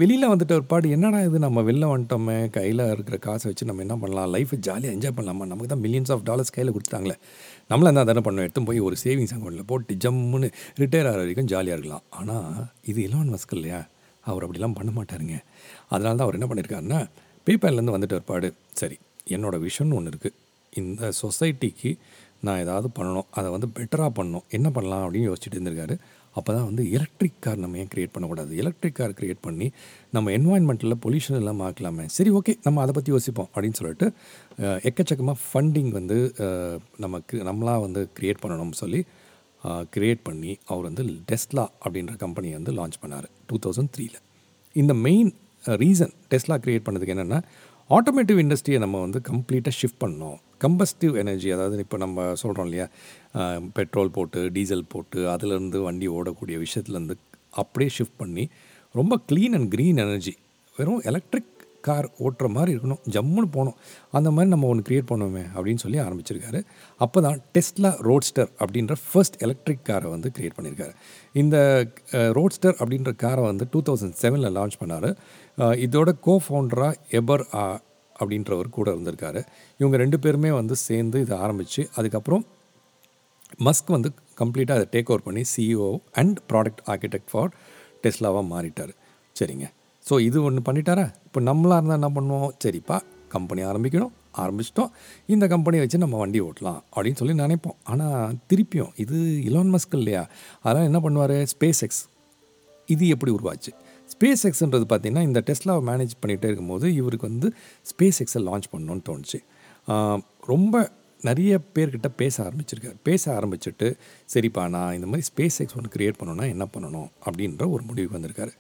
[0.02, 1.40] வெளியில் வந்துட்டு ஒரு பாடு என்னடா இது?
[1.40, 2.50] நம்ம வெளில வந்துட்டோமே.
[2.50, 4.34] கையில் இருக்கிற காசை வச்சு நம்ம என்ன பண்ணலாம்?
[4.34, 5.46] லைஃப்பை ஜாலியாக என்ஜாய் பண்ணலாமா?
[5.52, 7.16] நமக்கு தான் மில்லியன்ஸ் ஆஃப் டாலர்ஸ் கையில் கொடுத்துட்டாங்களே.
[7.70, 10.50] நம்மள தான் தானே பண்ணோம் எடுத்து போய் ஒரு சேவிங்ஸ் அக்கௌண்ட்டில் போட்டு ஜம்முன்னு
[10.82, 12.04] ரிட்டையர் ஆகிற வரைக்கும் ஜாலியாக இருக்கலாம்.
[12.10, 13.88] ஆனால் இது இலவன் மஸ்க் இல்லையா?
[14.24, 15.38] அவர் அப்படிலாம் பண்ண மாட்டாருங்க.
[15.90, 17.08] அதனால தான் அவர் என்ன பண்ணியிருக்காருன்னா
[17.48, 18.54] பேப்பர்லேருந்து வந்துட்டு ஒரு பாடு.
[18.74, 20.36] சரி என்னோடய விஷன் ஒன்று இருக்குது
[20.74, 21.98] இந்த சொசைட்டிக்கு
[22.42, 23.28] நான் ஏதாவது பண்ணணும்.
[23.32, 24.44] அதை வந்து பெட்டராக பண்ணணும்.
[24.50, 25.98] என்ன பண்ணலாம் அப்படின்னு யோசிச்சுட்டு இருந்திருக்காரு.
[26.38, 28.52] அப்போ தான் வந்து எலக்ட்ரிக் கார் நம்ம ஏன் க்ரியேட் பண்ணக்கூடாது?
[28.62, 29.68] எலக்ட்ரிக் கார் க்ரியேட் பண்ணி
[30.16, 32.06] நம்ம என்வாயன்மெண்ட்டில் பொல்யூஷன் எல்லாம் ஆக்கலாமே.
[32.18, 34.08] சரி ஓகே நம்ம அதை பற்றி யோசிப்போம் அப்படின்னு சொல்லிட்டு
[34.90, 36.18] எக்கச்சக்கமாக ஃபண்டிங் வந்து
[37.06, 39.02] நமக்கு நம்மளாக வந்து க்ரியேட் பண்ணணும்னு சொல்லி
[39.96, 44.18] க்ரியேட் பண்ணி அவர் வந்து டெஸ்லா அப்படின்ற கம்பெனியை வந்து லான்ச் பண்ணார் டூ தௌசண்ட் த்ரீல
[44.76, 45.32] இந்த மெயின்
[45.84, 47.40] ரீசன் டெஸ்லா க்ரியேட் பண்ணதுக்கு என்னென்னா
[47.90, 52.88] ஆட்டோமேட்டிவ் இண்டஸ்ட்ரியை நம்ம வந்து கம்ப்ளீட்டாக ஷிஃப்ட் பண்ணோம் கம்பஸ்டிவ் எனர்ஜி அதாவது இப்போ நம்ம சொல்கிறோம் இல்லையா?
[53.78, 57.18] பெட்ரோல் போட்டு டீசல் போட்டு அதுலேருந்து வண்டி ஓடக்கூடிய விஷயத்துலேருந்து
[57.62, 58.46] அப்படியே ஷிஃப்ட் பண்ணி
[59.00, 60.34] ரொம்ப க்ளீன் அண்ட் க்ரீன் எனர்ஜி
[60.76, 61.54] வெறும் எலக்ட்ரிக்
[61.88, 63.02] கார் ஓட்டுற மாதிரி இருக்கணும்.
[63.16, 63.76] ஜம்முன்னு போகணும்.
[64.18, 66.60] அந்த மாதிரி நம்ம ஒன்று க்ரியேட் பண்ணுவோமே அப்படின்னு சொல்லி ஆரம்பிச்சிருக்காரு.
[67.04, 70.94] அப்போ தான் டெஸ்ட்லா ரோட்ஸ்டர் அப்படின்ற ஃபர்ஸ்ட் எலக்ட்ரிக் காரை வந்து க்ரியேட் பண்ணியிருக்காரு
[71.42, 71.58] இந்த
[72.38, 75.10] ரோட்ஸ்டர் அப்படின்ற காரை வந்து டூ தௌசண்ட் செவனில் லான்ச் பண்ணார்.
[75.86, 77.46] இதோட கோ ஃபவுண்டராக எபர்
[78.20, 79.42] அப்படின்றவர் கூட இருந்திருக்காரு.
[79.82, 82.46] இவங்க ரெண்டு பேருமே வந்து சேர்ந்து இதை ஆரம்பித்து அதுக்கப்புறம்
[83.66, 84.10] மஸ்க் வந்து
[84.42, 85.90] கம்ப்ளீட்டாக அதை டேக் ஓவர் பண்ணி CEO
[86.22, 87.52] and product architect for
[88.04, 88.94] டெஸ்லாவாக மாறிட்டார்.
[89.40, 89.68] சரிங்க.
[90.10, 91.06] ஸோ இது ஒன்று பண்ணிட்டாரா?
[91.28, 92.52] இப்போ நம்மளாக இருந்தால் என்ன பண்ணுவோம்?
[92.66, 92.98] சரிப்பா
[93.36, 94.14] கம்பெனி ஆரம்பிக்கணும்.
[94.44, 94.92] ஆரம்பிச்சிட்டோம்.
[95.34, 97.78] இந்த கம்பெனியை வச்சு நம்ம வண்டி ஓட்டலாம் அப்படின்னு சொல்லி நினைப்போம்.
[97.92, 100.22] ஆனால் திருப்பியும் இது இலான் மஸ்க் இல்லையா?
[100.64, 101.36] அதெல்லாம் என்ன பண்ணுவார்?
[101.54, 102.04] ஸ்பேஸ் எக்ஸ்
[102.94, 103.72] இது எப்படி உருவாச்சு?
[104.18, 107.50] ஸ்பேஸ் எக்ஸ்ன்றது பார்த்திங்கன்னா இந்த டெஸ்லாவை மேனேஜ் பண்ணிகிட்டே இருக்கும்போது இவருக்கு வந்து
[107.90, 109.40] ஸ்பேஸ் எக்ஸை லான்ச் பண்ணணும்னு தோணுச்சு.
[110.52, 110.76] ரொம்ப
[111.28, 112.98] நிறைய பேர்கிட்ட பேச ஆரம்பிச்சிருக்காரு.
[113.08, 113.88] பேச ஆரம்பிச்சுட்டு
[114.34, 118.54] சரிப்பா நான் இந்த மாதிரி ஸ்பேஸ் எக்ஸ் ஒன்று க்ரியேட் பண்ணணும்னா என்ன பண்ணணும் அப்படின்ற ஒரு முடிவுக்கு வந்திருக்காரு.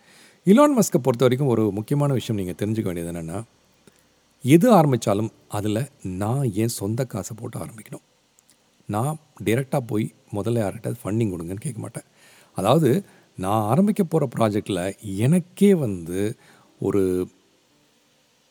[0.45, 3.39] இலான் மஸ்கை பொறுத்த வரைக்கும் ஒரு முக்கியமான விஷயம் நீங்கள் தெரிஞ்சுக்க வேண்டியது என்னென்னா
[4.43, 5.83] எது ஆரம்பித்தாலும் அதில்
[6.21, 8.05] நான் என் சொந்த காசை போட்டு ஆரம்பிக்கணும்.
[8.95, 10.05] நான் டைரெக்டாக போய்
[10.37, 12.07] முதல்ல யார்கிட்ட ஃபண்டிங் கொடுங்கன்னு கேட்க மாட்டேன்.
[12.57, 12.89] அதாவது
[13.43, 14.83] நான் ஆரம்பிக்க போகிற ப்ராஜெக்டில்
[15.25, 16.21] எனக்கே வந்து
[16.87, 17.01] ஒரு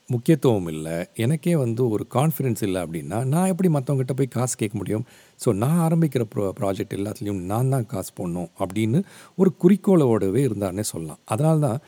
[0.09, 0.97] முக்கியத்துவம் இல்லை.
[1.25, 5.05] எனக்கே வந்து ஒரு கான்ஃபிடென்ஸ் இல்லை அப்படின்னா நான் எப்படி மற்றவங்ககிட்ட போய் காசு கேட்க முடியும்?
[5.45, 9.01] ஸோ நான் ஆரம்பிக்கிற ப்ரோ ப்ராஜெக்ட் எல்லாத்துலேயும் நான் தான் காசு போடணும் அப்படின்னு
[9.41, 11.21] ஒரு குறிக்கோளோடவே இருந்தார்னே சொல்லலாம்.
[11.35, 11.81] அதனால தான்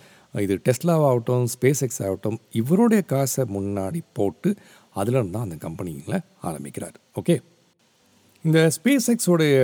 [0.47, 4.51] இது டெஸ்லாவாகட்டும் ஸ்பேஸ் எக்ஸ் ஆகட்டும் இவருடைய காசை முன்னாடி போட்டு
[5.01, 6.97] அதில் தான் அந்த கம்பெனிங்களை ஆரம்பிக்கிறார்.
[7.21, 7.37] ஓகே
[8.45, 9.55] இந்த ஸ்பேஸ் எக்ஸோடைய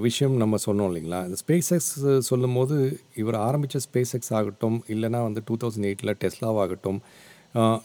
[0.00, 1.20] விஷயம் நம்ம சொன்னோம் இல்லைங்களா?
[1.28, 1.92] இந்த ஸ்பேஸ் எக்ஸ்
[2.28, 2.76] சொல்லும் போது
[3.20, 6.98] இவர் ஆரம்பித்த ஸ்பேஸ் எக்ஸ் ஆகட்டும் இல்லைனா வந்து டூ தௌசண்ட் எயிட்டில் டெஸ்லாவாகட்டும்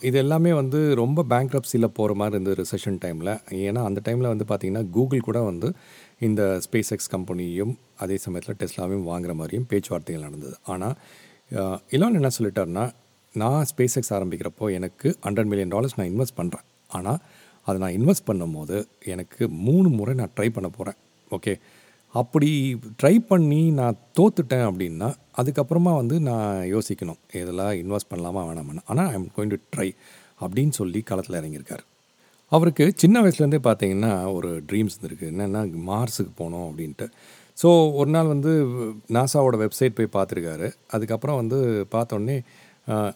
[0.08, 3.32] இது எல்லாமே வந்து ரொம்ப பேங்க்ரப்சியில் போகிற மாதிரி இருந்தது ரிசெஷன் டைமில்
[3.68, 5.70] ஏன்னா அந்த டைமில் வந்து பார்த்திங்கன்னா கூகுள் கூட வந்து
[6.28, 7.74] இந்த ஸ்பேஸ் எக்ஸ் கம்பெனியும்
[8.06, 10.56] அதே சமயத்தில் டெஸ்லாவையும் வாங்குற மாதிரியும் பேச்சுவார்த்தைகள் நடந்தது.
[10.74, 10.96] ஆனால்
[11.96, 12.86] இலான் என்ன சொல்லிட்டாருன்னா
[13.36, 16.66] நான் ஸ்பேஸ் எக்ஸ் ஆரம்பிக்கிறப்போ எனக்கு ஹண்ட்ரட் மில்லியன் டாலர்ஸ் நான் இன்வெஸ்ட் பண்ணுறேன்
[17.00, 17.20] ஆனால்
[17.68, 18.78] அதை நான் இன்வெஸ்ட் பண்ணும்போது
[19.14, 21.00] எனக்கு மூணு முறை நான் ட்ரை பண்ண போகிறேன்
[21.32, 21.54] ஓகே
[22.16, 22.50] அப்படி
[23.02, 25.10] ட்ரை பண்ணி நான் தோத்துட்டேன் அப்படின்னா
[25.40, 27.20] அதுக்கப்புறமா வந்து நான் யோசிக்கணும்.
[27.40, 29.90] இதெல்லாம் இன்வெஸ்ட் பண்ணலாமா வேணாமா ஆனால் I am going to try
[30.44, 31.84] அப்படின்னு சொல்லி களத்தில் இறங்கியிருக்கார்.
[32.52, 35.28] அவருக்கு சின்ன வயசுலேருந்தே பார்த்தீங்கன்னா ஒரு ட்ரீம்ஸ் இருந்திருக்கு.
[35.34, 37.08] என்னென்னா மார்ஸுக்கு போகணும் அப்படின்ட்டு.
[37.62, 37.70] ஸோ
[38.00, 38.52] ஒரு நாள் வந்து
[39.18, 40.68] நாசாவோட வெப்சைட் போய் பார்த்துருக்காரு.
[40.96, 41.60] அதுக்கப்புறம் வந்து
[41.96, 42.38] பார்த்தோன்னே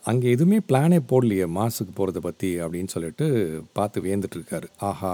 [0.09, 3.27] அங்கே எதுவுமே பிளானே போடலையே மார்ஸுக்கு போகிறத பற்றி அப்படின்னு சொல்லிட்டு
[3.77, 4.67] பார்த்து வியந்துட்டுருக்காரு.
[4.89, 5.13] ஆஹா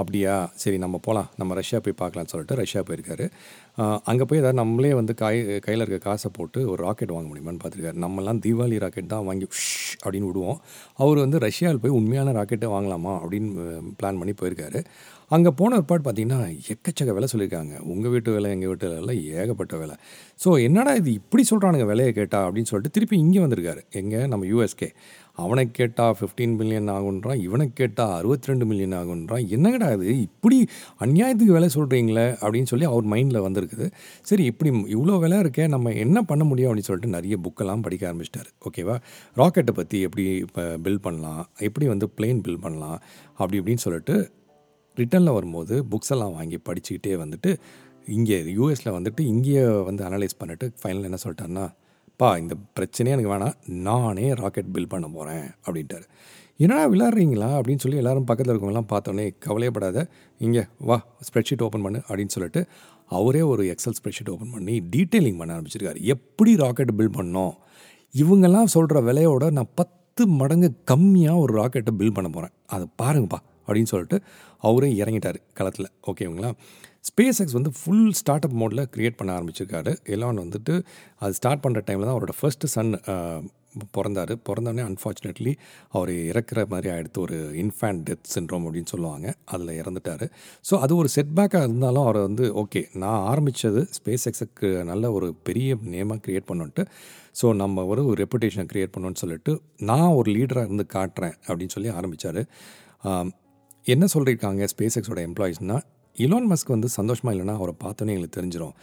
[0.00, 0.34] அப்படியா?
[0.62, 3.24] சரி நம்ம போகலாம் நம்ம ரஷ்யா போய் பார்க்கலான்னு சொல்லிட்டு ரஷ்யா போயிருக்காரு.
[4.10, 7.98] அங்கே போய் ஏதாவது நம்மளே வந்து காய் கையில் இருக்க காசை போட்டு ஒரு ராக்கெட் வாங்க முடியுமான்னு பார்த்துருக்காரு.
[8.04, 9.46] நம்மலாம் தீபாவளி ராக்கெட் தான் வாங்கி
[10.04, 10.58] அப்படின்னு விடுவோம்.
[11.02, 13.50] அவர் வந்து ரஷ்யாவில் போய் உண்மையான ராக்கெட்டை வாங்கலாமா அப்படின்னு
[14.00, 14.82] பிளான் பண்ணி போயிருக்காரு.
[15.30, 16.38] அங்கே போன ஒருபாடு பார்த்தீங்கன்னா
[16.72, 19.94] எக்கச்சக்க விலை சொல்லியிருக்காங்க உங்கள் வீட்டு வேலை எங்கள் வீட்டு வேலை ஏகப்பட்ட வேலை.
[20.42, 23.82] ஸோ என்னடா இது இப்படி சொல்கிறானுங்க விலையை கேட்டா அப்படின்னு சொல்லிட்டு திருப்பி இங்கே வந்திருக்காரு.
[24.00, 24.20] எங்கே?
[24.32, 24.88] நம்ம யூஎஸ்கே
[25.42, 30.14] அவனை கேட்டால் ஃபிஃப்டீன் மில்லியன் ஆகுன்றான் இவனை கேட்டால் அறுபத்தி ரெண்டு மில்லியன் ஆகுன்றான் என்னங்கடா இது?
[30.28, 30.56] இப்படி
[31.04, 33.88] அந்நியாயத்துக்கு விலை சொல்கிறீங்களே அப்படின்னு சொல்லி அவர் மைண்டில் வந்திருக்குது.
[34.30, 38.50] சரி இப்படி இவ்வளோ விலை இருக்கே நம்ம என்ன பண்ண முடியும் அப்படின்னு சொல்லிட்டு நிறைய புக்கெல்லாம் படிக்க ஆரம்பிச்சிட்டாரு.
[38.68, 38.96] ஓகேவா
[39.36, 41.44] ராக்கெட்டை பற்றி எப்படி இப்போ பில் பண்ணலாம்?
[41.68, 42.98] எப்படி வந்து பிளெயின் பில் பண்ணலாம்?
[43.40, 44.16] அப்படி இப்படின்னு சொல்லிட்டு
[45.00, 47.52] ரிட்டனில் வரும்போது புக்ஸ் எல்லாம் வாங்கி படிச்சுக்கிட்டே வந்துட்டு
[48.16, 51.66] இங்கே யூஎஸில் வந்துட்டு இங்கேயே வந்து அனலைஸ் பண்ணிட்டு ஃபைனல் என்ன சொல்லிட்டாருன்னா
[52.20, 53.56] பா இந்த பிரச்சனையே எனக்கு வேணாம்.
[53.88, 56.06] நானே ராக்கெட் பில் பண்ண போகிறேன் அப்படின்ட்டார்.
[56.64, 59.98] என்னடா விளாட்றீங்களா அப்படின்னு சொல்லி எல்லாரும் பக்கத்தில் இருக்கவங்களாம் பார்த்தோன்னே கவலையப்படாத
[60.46, 62.62] இங்கே வா ஸ்ப்ரெட்ஷீட் ஓப்பன் பண்ணு அப்படின்னு சொல்லிட்டு
[63.18, 66.00] அவரே ஒரு எக்ஸல் ஸ்ப்ரெட்ஷீட் ஓப்பன் பண்ணி டீட்டெயிலிங் பண்ண ஆரம்பிச்சிருக்காரு.
[66.14, 67.52] எப்படி ராக்கெட் பில் பண்ணோம்?
[68.14, 73.92] இவங்கெல்லாம் சொல்கிற விலையோட நான் பத்து மடங்கு கம்மியாக ஒரு ராக்கெட்டை பில் பண்ண போகிறேன் அதை பாருங்கப்பா அப்படின்னு
[73.94, 74.18] சொல்லிட்டு
[74.68, 75.90] அவரே இறங்கிட்டார் களத்தில்.
[76.10, 76.50] ஓகேங்களா
[77.08, 79.92] ஸ்பேஸ் எக்ஸ் வந்து ஃபுல் ஸ்டார்ட் அப் மோடில் க்ரியேட் பண்ண ஆரம்பிச்சிருக்காரு.
[80.14, 80.74] எல்லாம் வந்துட்டு
[81.22, 82.92] அது ஸ்டார்ட் பண்ணுற டைமில் தான் அவரோட ஃபர்ஸ்ட்டு சன்
[83.96, 84.32] பிறந்தார்.
[84.46, 85.52] பிறந்தோடனே அன்ஃபார்ச்சுனேட்லி
[85.96, 89.26] அவர் இறக்குற மாதிரி ஆகிடுத்து ஒரு இன்ஃபேண்ட் டெத் சின்ரோம் அப்படின்னு சொல்லுவாங்க.
[89.54, 90.24] அதில் இறந்துட்டார்.
[90.68, 95.76] ஸோ அது ஒரு செட்பேக்காக இருந்தாலும் அவர் வந்து ஓகே நான் ஆரம்பித்தது ஸ்பேஸ் எக்ஸுக்கு நல்ல ஒரு பெரிய
[95.94, 96.84] நேமாக க்ரியேட் பண்ணுன்ட்டு
[97.40, 99.54] ஸோ நம்ம ஒரு ரெப்புடேஷனை க்ரியேட் பண்ணோன்னு சொல்லிட்டு
[99.90, 102.42] நான் ஒரு லீடராக இருந்து காட்டுறேன் அப்படின்னு சொல்லி ஆரம்பித்தார்
[103.92, 105.84] என்ன சொல்லியிருக்காங்க ஸ்பேஸ் எக்ஸோட எம்ப்ளாயீஸ்னால்
[106.16, 108.74] இலான் மஸ்க் வந்து சந்தோஷமாக இல்லைனா அவரை பார்த்தோன்னே எங்களுக்கு தெரிஞ்சிடும்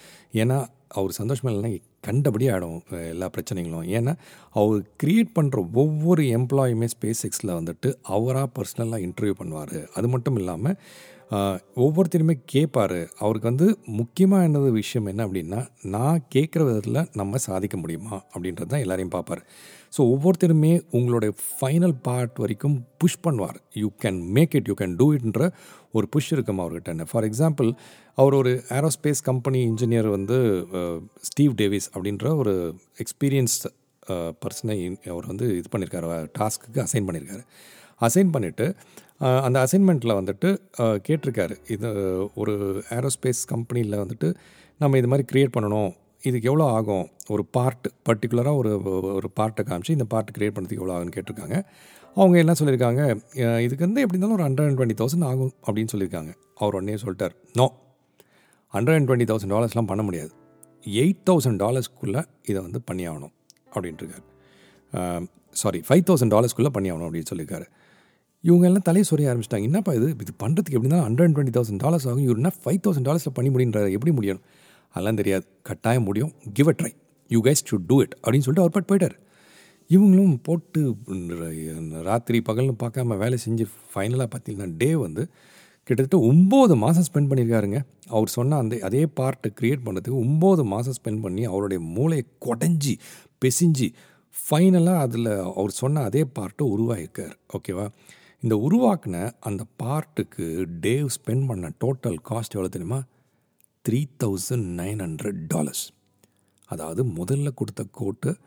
[0.41, 0.57] ஏன்னா
[0.97, 1.71] அவர் சந்தோஷமாக இல்லைன்னா
[2.07, 2.77] கண்டபடி ஆகிடும்
[3.13, 3.87] எல்லா பிரச்சனைகளும்.
[3.97, 4.13] ஏன்னா
[4.59, 9.75] அவர் க்ரியேட் பண்ணுற ஒவ்வொரு எம்ப்ளாயுமே ஸ்பேஸ் எக்ஸில் வந்துட்டு அவராக பர்சனலாக இன்டர்வியூ பண்ணுவார்.
[9.97, 10.77] அது மட்டும் இல்லாமல்
[11.83, 13.67] ஒவ்வொருத்தருமே கேட்பார் அவருக்கு வந்து
[13.99, 15.61] முக்கியமாக என்னது விஷயம் என்ன அப்படின்னா
[15.95, 19.43] நான் கேட்குற விதத்தில் நம்ம சாதிக்க முடியுமா அப்படின்றது தான் எல்லாரையும் பார்ப்பார்.
[19.95, 23.57] ஸோ ஒவ்வொருத்தருமே உங்களுடைய ஃபைனல் பார்ட் வரைக்கும் புஷ் பண்ணுவார்.
[23.81, 25.45] You can make it you can do இட்ன்ற
[25.97, 27.05] ஒரு புஷ் இருக்கும் அவர்கிட்ட.
[27.11, 27.69] ஃபார் எக்ஸாம்பிள்
[28.21, 30.37] அவர் ஒரு ஏரோஸ்பேஸ் கம்பெனி இன்ஜினியர் வந்து
[31.29, 32.55] ஸ்டீவ் டேவிஸ் அப்படின்ற ஒரு
[33.03, 33.57] எக்ஸ்பீரியன்ஸ்
[34.43, 34.77] பர்சனை
[35.13, 36.07] அவர் வந்து இது பண்ணியிருக்காரு
[36.39, 37.43] டாஸ்க்கு அசைன் பண்ணியிருக்காரு
[38.07, 38.65] அசைன் பண்ணிவிட்டு
[39.45, 40.49] அந்த அசைன்மெண்ட்டில் வந்துட்டு
[41.07, 41.55] கேட்டிருக்காரு.
[41.75, 41.89] இது
[42.41, 42.53] ஒரு
[42.97, 44.29] ஏரோஸ்பேஸ் கம்பெனியில் வந்துட்டு
[44.81, 45.91] நம்ம இது மாதிரி க்ரியேட் பண்ணணும்.
[46.29, 47.05] இதுக்கு எவ்வளோ ஆகும்?
[47.33, 48.71] ஒரு பார்ட் பர்டிகுலராக ஒரு
[49.17, 51.57] ஒரு பார்ட்டை காமிச்சு இந்த பார்ட் க்ரியேட் பண்ணுறதுக்கு எவ்வளோ ஆகுன்னு கேட்டிருக்காங்க.
[52.17, 53.01] அவங்க என்ன சொல்லியிருக்காங்க?
[53.65, 56.31] இதுக்கு வந்து எப்படி இருந்தாலும் ஒரு ஹண்ட்ரட் அண்ட் டுவெண்ட்டி தௌசண்ட் ஆகும் அப்படின்னு சொல்லியிருக்காங்க.
[56.61, 57.67] அவர் உடனே சொல்லிட்டார் no
[58.75, 60.31] hundred and twenty thousand டாலர்ஸ்லாம் பண்ண முடியாது.
[61.01, 63.33] எயிட் தௌசண்ட் டாலர்ஸ்க்குள்ளே இதை வந்து பண்ணி ஆகணும்
[63.75, 64.25] அப்படின்ட்டுருக்காரு
[65.61, 67.65] சாரி ஃபைவ் தௌசண்ட் டாலர்ஸ்க்குள்ளே பண்ணி ஆகணும் அப்படின்னு சொல்லியிருக்காரு.
[68.47, 69.67] இவங்க எல்லாம் தலையை சொரிய ஆரம்பிச்சிட்டாங்க.
[69.69, 70.07] என்னப்பா இது?
[70.23, 72.25] இது பண்ணுறதுக்கு எப்படி இருந்தாலும் hundred and twenty thousand dollars ஆகும்.
[72.27, 74.41] இவருனா ஃபைவ் தௌசண்ட் டாலர்ஸில் பண்ணி முடியுன்ற எப்படி முடியும்
[74.95, 75.45] அதெல்லாம் தெரியாது.
[75.69, 76.31] கட்டாயம் முடியும்.
[76.57, 76.91] Give a try
[77.31, 79.15] you guys to do it அப்படின்னு சொல்லிட்டு அவர் பாட்டு போயிட்டார்.
[79.89, 80.81] இவங்களும் போட்டு
[82.09, 85.23] ராத்திரி பகல்னு பார்க்காம வேலை செஞ்சு ஃபைனலாக பார்த்தீங்கன்னா டே வந்து
[85.87, 87.79] கிட்டத்தட்ட ஒம்பது மாதம் ஸ்பெண்ட் பண்ணியிருக்காருங்க.
[88.15, 92.93] அவர் சொன்ன அந்த அதே பார்ட்டை க்ரியேட் பண்ணுறதுக்கு ஒம்பது மாதம் ஸ்பெண்ட் பண்ணி அவருடைய மூளையை கொடைஞ்சி
[93.43, 93.87] பெசிஞ்சு
[94.33, 95.29] ஃபைனலாக அதில்
[95.59, 97.85] அவர் சொன்ன அதே பார்ட்டை உருவாகியிருக்கார் ஓகேவா
[98.43, 100.45] இந்த உருவாக்கின அந்த பார்ட்டுக்கு
[100.85, 102.99] டேவ் ஸ்பெண்ட் பண்ண டோட்டல் காஸ்ட் எவ்வளோ தெரியுமா?
[103.89, 105.83] Three thousand nine hundred dollars
[106.65, 108.37] அதாவது முதல்ல கொடுத்த quote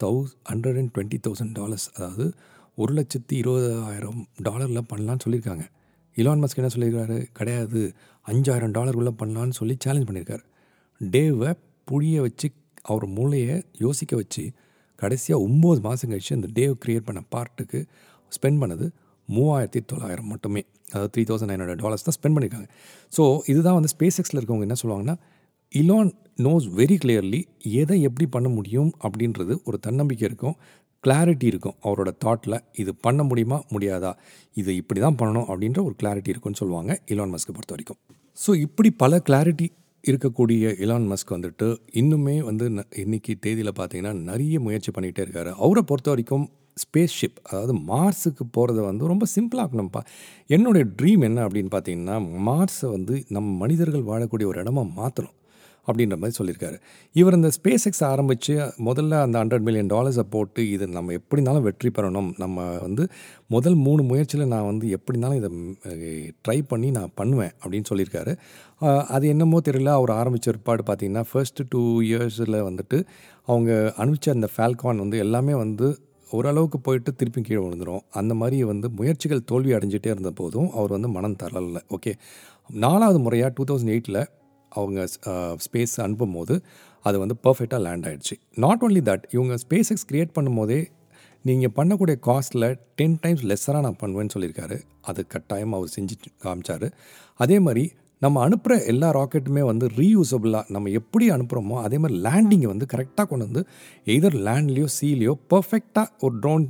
[0.00, 2.32] தௌஸ் hundred and twenty thousand dollars அதாவது
[2.74, 5.64] ஒரு லட்சத்தி இருபதாயிரம் டாலரில் பண்ணலான்னு சொல்லியிருக்காங்க.
[6.16, 7.16] இலான் மஸ்க் என்ன சொல்லியிருக்காரு?
[7.32, 7.92] கிடையாது
[8.26, 10.44] அஞ்சாயிரம் டாலருக்குள்ளே பண்ணலான்னு சொல்லி சேலஞ்ச் பண்ணியிருக்காரு.
[11.00, 11.50] டேவை
[11.90, 12.48] புழிய வச்சு
[12.82, 14.50] அவர் மூளையை யோசிக்க வச்சு
[14.96, 17.86] கடைசியாக ஒம்பது மாதம் கழிச்சு அந்த டேவ் க்ரியேட் பண்ண பார்ட்டுக்கு
[18.32, 18.90] ஸ்பெண்ட் பண்ணது
[19.36, 20.62] மூவாயிரத்தி தொள்ளாயிரம் மட்டுமே.
[20.92, 22.68] அதாவது three thousand nine hundred dollars தான் ஸ்பெண்ட் பண்ணியிருக்காங்க
[23.16, 25.16] ஸோ இதுதான் வந்து ஸ்பேஸ் எக்ஸில் இருக்கவங்க என்ன சொல்லுவாங்கன்னா
[25.72, 26.12] இலான்
[26.44, 27.40] நோஸ் வெரி கிளியர்லி
[27.80, 28.90] எதை எப்படி பண்ண முடியும்?
[29.06, 30.54] அப்படின்றது ஒரு தன்னம்பிக்கை இருக்கும்.
[31.04, 31.74] கிளாரிட்டி இருக்கும்.
[31.86, 33.58] அவரோட தாட்டில் இது பண்ண முடியுமா?
[33.74, 34.12] முடியாதா?
[34.60, 37.98] இது இப்படி தான் பண்ணணும் அப்படின்ற ஒரு கிளாரிட்டி இருக்கும்னு சொல்லுவாங்க இலான் மஸ்க்கு பொறுத்த வரைக்கும்.
[38.36, 39.66] ஸோ இப்படி பல கிளாரிட்டி
[40.04, 41.68] இருக்கக்கூடிய இலான் மஸ்க் வந்துட்டு
[42.00, 42.66] இன்னுமே வந்து
[43.04, 45.52] இன்னைக்கு தேதியில் பார்த்தீங்கன்னா நிறைய முயற்சி பண்ணிகிட்டே இருக்காரு.
[45.64, 46.46] அவரை பொறுத்த வரைக்கும்
[46.84, 50.02] ஸ்பேஸ் ஷிப் அதாவது மார்ஸுக்கு போகிறத வந்து ரொம்ப சிம்பிளாகணும்ப்பா
[50.56, 52.18] என்னுடைய ட்ரீம் என்ன அப்படின்னு பார்த்தீங்கன்னா
[52.50, 55.34] மார்ஸை வந்து நம்ம மனிதர்கள் வாழக்கூடிய ஒரு இடமா மாற்றணும்
[55.88, 56.76] அப்படின்ற மாதிரி சொல்லியிருக்காரு.
[57.20, 58.54] இவர் இந்த ஸ்பேஸ் எக்ஸ் ஆரம்பித்து
[58.88, 62.28] முதல்ல அந்த ஹண்ட்ரட் மில்லியன் டாலர்ஸை போட்டு இது நம்ம எப்படினாலும் வெற்றி பெறணும்.
[62.42, 63.04] நம்ம வந்து
[63.54, 65.50] முதல் மூணு முயற்சியில் நான் வந்து எப்படினாலும் இதை
[66.46, 68.34] ட்ரை பண்ணி நான் பண்ணுவேன் அப்படின்னு சொல்லியிருக்காரு.
[69.16, 69.94] அது என்னமோ தெரியல.
[70.00, 73.00] அவர் ஆரம்பித்த ஏற்பாடு பார்த்திங்கன்னா ஃபர்ஸ்ட்டு டூ இயர்ஸில் வந்துட்டு
[73.50, 73.70] அவங்க
[74.02, 75.88] அனுப்பிச்ச அந்த ஃபால்கான் வந்து எல்லாமே வந்து
[76.30, 81.08] ஓரளவுக்கு போயிட்டு திருப்பி கீழே விழுந்துடும் அந்த மாதிரி வந்து முயற்சிகள் தோல்வி அடைஞ்சிட்டே இருந்த போதும் அவர் வந்து
[81.08, 82.12] மனம் தரல ஓகே.
[82.84, 84.20] நாலாவது முறையாக டூ தௌசண்ட் எயிட்டில்
[84.72, 85.06] அவங்க
[85.64, 86.54] ஸ்பேஸ் அனுப்பும் போது
[87.04, 90.80] அது வந்து பர்ஃபெக்டாக லேண்ட் ஆகிடுச்சு நாட் ஓன்லி தட் இவங்க ஸ்பேஸ் எக்ஸ் க்ரியேட் பண்ணும்போதே
[91.44, 94.76] நீங்கள் பண்ணக்கூடிய காஸ்ட்டில் டென் டைம்ஸ் லெஸ்ஸராக நான் பண்ணுவேன்னு சொல்லியிருக்காரு.
[95.00, 96.14] அது கட்டாயம் அவர் செஞ்சு
[96.44, 96.86] காமிச்சார்.
[97.40, 97.84] அதே மாதிரி
[98.22, 103.44] நம்ம அனுப்புகிற எல்லா ராக்கெட்டுமே வந்து ரீயூசபிளாக நம்ம எப்படி அனுப்புகிறோமோ அதே மாதிரி லேண்டிங்கை வந்து கரெக்டாக கொண்டு
[103.48, 103.62] வந்து
[104.14, 106.64] எதர் லேண்ட்லேயோ சீலேயோ பர்ஃபெக்டாக ஒரு ட்ரோன்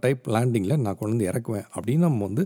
[0.00, 2.44] டைப் லேண்டிங்கில் நான் கொண்டு வந்து இறக்குவேன் அப்படின்னு நம்ம வந்து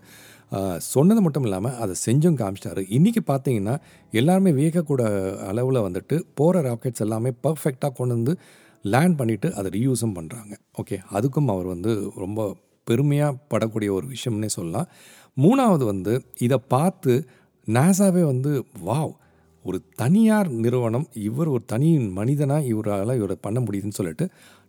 [0.92, 2.82] சொன்னது மட்டும் இல்லாமல் அதை செஞ்சும் காமிச்சிட்டாரு.
[2.96, 3.74] இன்றைக்கி பார்த்தீங்கன்னா
[4.20, 5.02] எல்லாருமே வியக்கக்கூட
[5.50, 8.34] அளவில் வந்துட்டு போகிற ராக்கெட்ஸ் எல்லாமே பர்ஃபெக்டாக கொண்டு வந்து
[8.84, 11.92] லேண்ட் பண்ணிவிட்டு அதை ரீயூஸும் பண்ணுறாங்க ஓகே அதுக்கும் அவர் வந்து
[12.24, 12.48] ரொம்ப
[12.86, 14.88] பெருமையாக படக்கூடிய ஒரு விஷயம்னே சொல்லலாம்.
[15.36, 16.12] மூணாவது வந்து
[16.46, 17.12] இதை பார்த்து
[17.70, 19.12] நாசாவே வந்து வாவ்
[19.64, 24.26] ஒரு தனியார் நிறுவனம் இவர் ஒரு தனி மனிதனாக இவரால் இவரை பண்ண முடியுதுன்னு சொல்லிட்டு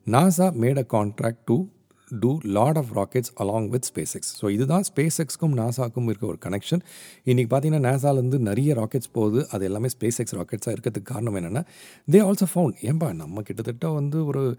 [0.07, 1.65] NASA made a contract to
[2.11, 6.37] do lot of rockets along with space X so இதுதான் ஸ்பேஸ் எக்ஸ்க்கும் நாசாக்கும் இருக்க ஒரு
[6.45, 6.81] கனெக்ஷன்
[7.25, 9.47] இன்றைக்கி பார்த்தீங்கன்னா நாசாலேருந்து நிறைய ராக்கெட்ஸ் போகுது.
[9.51, 11.63] அது எல்லாமே ஸ்பேஸ் எக்ஸ் ராக்கெட்ஸாக இருக்கிறதுக்கு காரணம் என்னென்னா
[12.11, 14.57] தே ஆல்சோ ஃபவுண்ட் ஏன்பா நம்ம கிட்டத்தட்ட வந்து ஒரு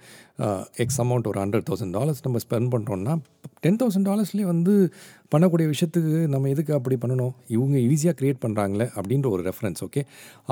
[0.77, 3.17] எக்ஸ் அமௌண்ட் ஒரு ஹண்ட்ரட் தௌசண்ட் டாலர்ஸ் நம்ம ஸ்பெண்ட் பண்ணுறோம்னா
[3.61, 4.93] டென் தௌசண்ட் டாலர்ஸ்லேயே வந்து
[5.33, 7.35] பண்ணக்கூடிய விஷயத்துக்கு நம்ம எதுக்கு அப்படி பண்ணணும்?
[7.57, 10.03] இவங்க ஈஸியாக க்ரியேட் பண்ணுறாங்களே அப்படின்ற ஒரு ரெஃபரன்ஸ் ஓகே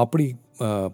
[0.03, 0.27] அப்படி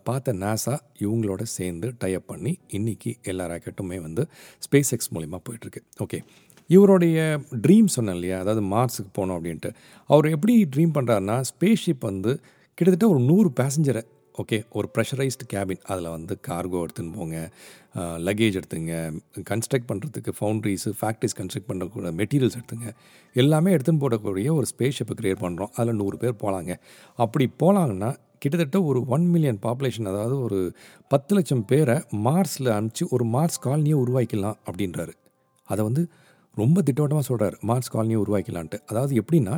[0.09, 4.25] பார்த்த நாசா இவங்களோட சேர்ந்து டைப் பண்ணி இன்றைக்கி எல்லா ராக்கெட்டுமே வந்து
[4.67, 6.21] ஸ்பேஸ் எக்ஸ் மூலிமா போயிட்டுருக்கு ஓகே
[6.71, 7.17] இவருடைய
[7.65, 8.37] ட்ரீம் சொன்னேன் இல்லையா?
[8.43, 9.71] அதாவது மார்ஸுக்கு போகணும் அப்படின்ட்டு.
[10.11, 12.33] அவர் எப்படி ட்ரீம் பண்ணுறாருன்னா ஸ்பேஸ் ஷிப் வந்து
[12.79, 14.03] கிட்டத்தட்ட ஒரு நூறு பேசஞ்சரை
[14.43, 17.37] ஓகே ஒரு ப்ரெஷரைஸ்டு கேபின் அதில் வந்து கார்கோ எடுத்துன்னு போங்க
[18.27, 18.95] லக்கேஜ் எடுத்துங்க
[19.51, 22.89] கன்ஸ்ட்ரக்ட் பண்ணுறதுக்கு ஃபவுண்ட்ரிஸு ஃபேக்ட்ரிஸ் கன்ஸ்ட்ரக்ட் பண்ணுறக்கூடிய மெட்டீரியல்ஸ் எடுத்துங்க.
[23.43, 26.75] எல்லாமே எடுத்துன்னு போடக்கூடிய ஒரு ஸ்பேஸ் ஷிப்பை க்ரியேட் பண்ணுறோம் அதில் நூறு பேர் போகலாங்க
[27.25, 28.11] அப்படி போகலாங்கன்னா
[28.43, 30.59] கிட்டத்தட்ட ஒரு ஒன் மில்லியன் பாப்புலேஷன் அதாவது ஒரு
[31.13, 31.97] பத்து லட்சம் பேரை
[32.27, 35.15] மார்ஸில் அனுப்பிச்சு ஒரு மார்ஸ் காலனியை உருவாக்கிடலாம் அப்படின்றாரு.
[35.69, 36.03] அதை வந்து
[36.63, 39.57] ரொம்ப திட்டவட்டமாக சொல்கிறார் மார்ஸ் காலனியை உருவாக்கலான்ட்டு அதாவது எப்படின்னா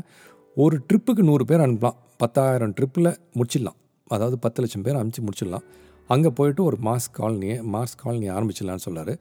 [0.57, 1.99] ஒரு ட்ரிப்புக்கு நூறு பேர் அனுப்பலாம்.
[2.23, 3.79] பத்தாயிரம் ட்ரிப்பில் முடிச்சிடலாம்.
[4.15, 5.67] அதாவது பத்து லட்சம் பேர் அமுச்சு முடிச்சிடலாம்.
[6.11, 9.13] அங்கே போயிட்டு ஒரு மாஸ் காலனியை மாஸ் காலனியை ஆரம்பிச்சிடலான்னு சொல்கிறார்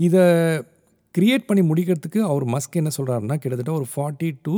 [0.00, 0.24] இதை
[1.14, 4.54] க்ரியேட் பண்ணி முடிக்கிறதுக்கு அவர் மஸ்க் என்ன சொல்கிறாருன்னா கிட்டத்தட்ட ஒரு ஃபார்ட்டி டு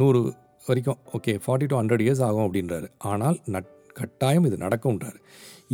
[0.00, 0.20] நூறு
[0.66, 0.98] வரைக்கும்.
[1.16, 2.88] Okay forty to hundred years ஆகும் அப்படின்றாரு.
[3.12, 5.18] ஆனால் நட் கட்டாயம் இது நடக்கும்ன்றார்.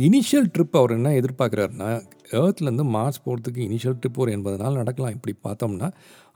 [0.05, 1.89] இனிஷியல் ட்ரிப் அவர் என்ன எதிர்பார்க்குறாருன்னா
[2.39, 5.87] ஏர்த்லேருந்து மார்ஸ் போகிறதுக்கு இனிஷியல் ட்ரிப் ஒரு எண்பது நாள் நடக்கலாம் இப்படி பார்த்தோம்னா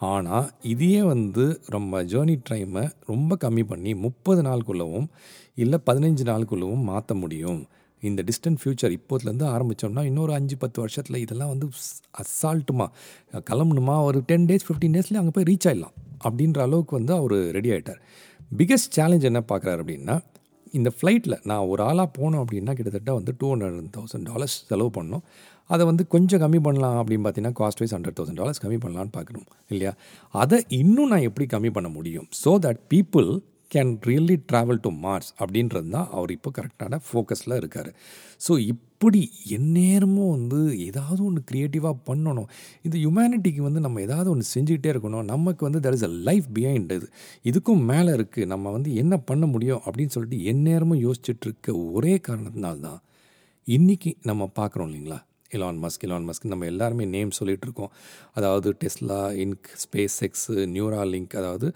[0.10, 1.46] ஆனால் இதையே வந்து
[1.76, 5.08] ரொம்ப ஜேர்னி டைமை ரொம்ப கம்மி பண்ணி முப்பது நாளுக்குள்ளவும்
[5.64, 7.62] இல்லை பதினஞ்சு நாளுக்குள்ளவும் மாற்ற முடியும்.
[8.04, 11.68] இந்த டிஸ்டன்ட் ஃப்யூச்சர் இப்போதுலேருந்து ஆரம்பித்தோம்னா இன்னொரு அஞ்சு பத்து வருஷத்தில் இதெல்லாம் வந்து
[12.22, 12.88] அசால்ட்டுமா
[13.50, 17.70] கிளம்பணுமா ஒரு டென் டேஸ் ஃபிஃப்டீன் டேஸ்லேயே அங்கே போய் ரீச் ஆகிடலாம் அப்படின்ற அளவுக்கு வந்து அவர் ரெடி
[17.70, 18.02] ஆகிட்டார்
[18.58, 20.18] பிக்கஸ்ட் சேலஞ்ச் என்ன பார்க்குறாரு அப்படின்னா
[20.78, 25.24] இந்த ஃப்ளைட்டில் நான் ஒரு ஆளாக போனோம் அப்படின்னா கிட்டத்தட்ட வந்து டூ ஹண்ட்ரட் தௌசண்ட் டாலர்ஸ் செலவு பண்ணோம்.
[25.74, 29.48] அதை வந்து கொஞ்சம் கம்மி பண்ணலாம் அப்படின்னு பார்த்தீங்கன்னா cost wise hundred thousand dollars கம்மி பண்ணலான்னு பார்க்கணும்
[29.74, 29.94] இல்லையா?
[30.44, 32.28] அதை இன்னும் நான் எப்படி கம்மி பண்ண முடியும்?
[32.44, 33.30] So that people
[33.76, 37.96] can really travel to Mars அப்படின்றது தான் அவர் இப்போ கரெக்டான ஃபோக்கஸில் இருக்கார்.
[38.48, 42.48] ஸோ இப்படி எந்நேரமும் வந்து ஏதாவது ஒன்று க்ரியேட்டிவாக பண்ணணும்.
[42.84, 45.24] இந்த ஹியூமனிட்டிக்கு வந்து நம்ம ஏதாவது ஒன்று செஞ்சுக்கிட்டே இருக்கணும்.
[45.24, 47.10] நமக்கு வந்து that is a life behind இது.
[47.44, 53.00] இதுக்கும் மேலே இருக்குது நம்ம வந்து என்ன பண்ண முடியும் அப்படின்னு சொல்லிட்டு எந்நேரமும் யோசிச்சுட்டு இருக்க ஒரே காரணத்தினால்தான்
[53.68, 55.20] இன்றைக்கி நம்ம பார்க்குறோம் இல்லைங்களா?
[55.50, 57.92] இலான் மஸ்க் இலான் மஸ்க் நம்ம எல்லாருமே நேம் சொல்லிகிட்டு இருக்கோம்.
[58.34, 60.56] அதாவது Tesla Inc space X
[61.14, 61.68] Neuralink அதாவது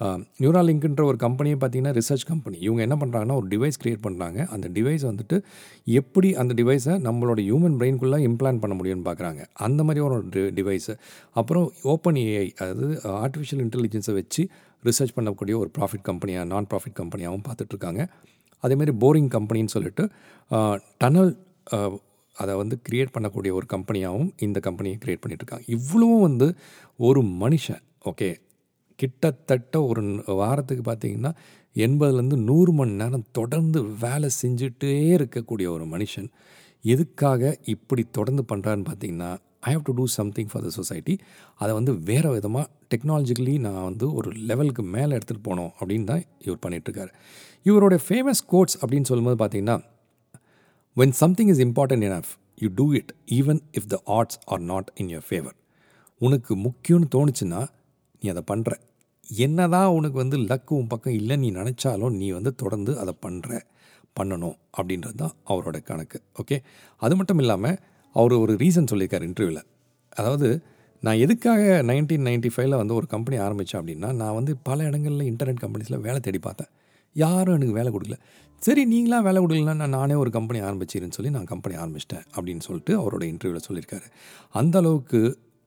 [0.00, 4.68] நியூரா லிங்க்ன்ற ஒரு கம்பெனியை பார்த்தீங்கன்னா ரிசர்ச் கம்பெனி இவங்க என்ன பண்ணுறாங்கன்னா ஒரு டிவைஸ் க்ரியேட் பண்ணுறாங்க அந்த
[4.68, 5.42] டிவைஸ் வந்துட்டு
[5.84, 9.42] எப்படி அந்த டிவைஸை நம்மளோட ஹியூமன் பிரெயின்குள்ளே இம்ப்ளான் பண்ண முடியும்னு பார்க்குறாங்க.
[9.52, 10.94] அந்த மாதிரி ஒரு டிவைஸு
[11.32, 14.44] அப்புறம் ஓப்பன் ஏஐ அதாவது ஆர்டிஃபிஷியல் இன்டெலிஜென்ஸை வச்சு
[14.84, 18.02] ரிசர்ச் பண்ணக்கூடிய ஒரு ப்ராஃபிட் கம்பெனியாக நான் ப்ராஃபிட் கம்பெனியாகவும் பார்த்துட்ருக்காங்க
[18.64, 20.04] அதேமாரி போரிங் கம்பெனின்னு சொல்லிட்டு
[20.98, 21.32] டனல்
[22.36, 26.54] அதை வந்து க்ரியேட் பண்ணக்கூடிய ஒரு கம்பெனியாகவும் இந்த கம்பெனியை க்ரியேட் பண்ணிகிட்ருக்காங்க இவ்வளவும் வந்து
[26.98, 28.28] ஒரு மனுஷன் ஓகே
[28.98, 30.02] கிட்டத்தட்ட ஒரு
[30.40, 31.32] வாரத்துக்கு பார்த்திங்கன்னா
[31.76, 36.28] எண்பதுலேருந்து நூறு மணி நேரம் தொடர்ந்து வேலை செஞ்சுட்டே இருக்கக்கூடிய ஒரு மனுஷன்.
[36.84, 39.30] எதுக்காக இப்படி தொடர்ந்து பண்ணுறாருன்னு பார்த்தீங்கன்னா
[39.66, 41.14] I have to do something for the society
[41.56, 46.60] அதை வந்து வேறு விதமாக டெக்னாலஜிக்கலி நான் வந்து ஒரு லெவலுக்கு மேலே எடுத்துகிட்டு போனோம் அப்படின்னு தான் இவர்
[46.66, 47.10] பண்ணிகிட்ருக்காரு
[47.62, 49.76] இவருடைய ஃபேமஸ் கோட்ஸ் அப்படின்னு சொல்லும்போது பார்த்தீங்கன்னா
[50.96, 52.30] when something is important enough
[52.62, 55.56] you do it even if the odds are not in your favour
[56.20, 57.60] உனக்கு முக்கியம்னு தோணுச்சுன்னா
[58.22, 58.72] நீ அதை பண்ணுற
[59.28, 63.50] என்ன தான் உனக்கு வந்து லக்கு உன் பக்கம் இல்லை நீ நினச்சாலும் நீ வந்து தொடர்ந்து அதை பண்ணுற
[64.16, 66.56] பண்ணணும் அப்படின்றது தான் அவரோட கணக்கு ஓகே
[67.02, 67.76] அது மட்டும் இல்லாமல்
[68.16, 69.64] அவர் ஒரு ரீசன் சொல்லியிருக்கார் இன்டர்வியூவில்
[70.12, 70.48] அதாவது
[71.02, 75.62] நான் எதுக்காக நைன்டீன் நைன்ட்டி ஃபைவ்ல வந்து ஒரு கம்பெனி ஆரம்பித்தேன் அப்படின்னா நான் வந்து பல இடங்களில் இன்டர்நெட்
[75.64, 76.70] கம்பெனிஸில் வேலை தேடி பார்த்தேன்.
[77.16, 78.16] யாரும் எனக்கு வேலை கொடுக்கல.
[78.62, 82.92] சரி நீங்களாம் வேலை கொடுக்கலன்னா நான் நானே ஒரு கம்பெனி ஆரம்பிச்சிருன்னு சொல்லி நான் கம்பெனி ஆரம்பிச்சிட்டேன் அப்படின்னு சொல்லிட்டு
[83.02, 84.06] அவரோட இன்டர்வியூவில் சொல்லியிருக்காரு.
[84.54, 85.20] அந்த அளவுக்கு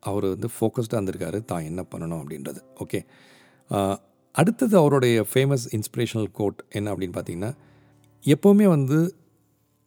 [0.04, 3.02] அவர் வந்து ஃபோக்கஸ்டாக இருந்திருக்காரு தான் என்ன பண்ணணும் அப்படின்றது ஓகே
[4.31, 7.55] அடுத்தது அவருடைய ஃபேமஸ் இன்ஸ்பிரேஷனல் கோட் என்ன அப்படின்னு பார்த்தீங்கன்னா
[8.25, 9.15] எப்போவுமே வந்து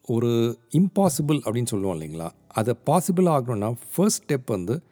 [0.02, 2.30] ஒரு இம்பாசிபிள் அப்படின்னு சொல்லுவோம் இல்லைங்களா?
[2.48, 4.82] அதை பாசிபிள் ஆகணும்னா ஃபர்ஸ்ட் ஸ்டெப் வந்து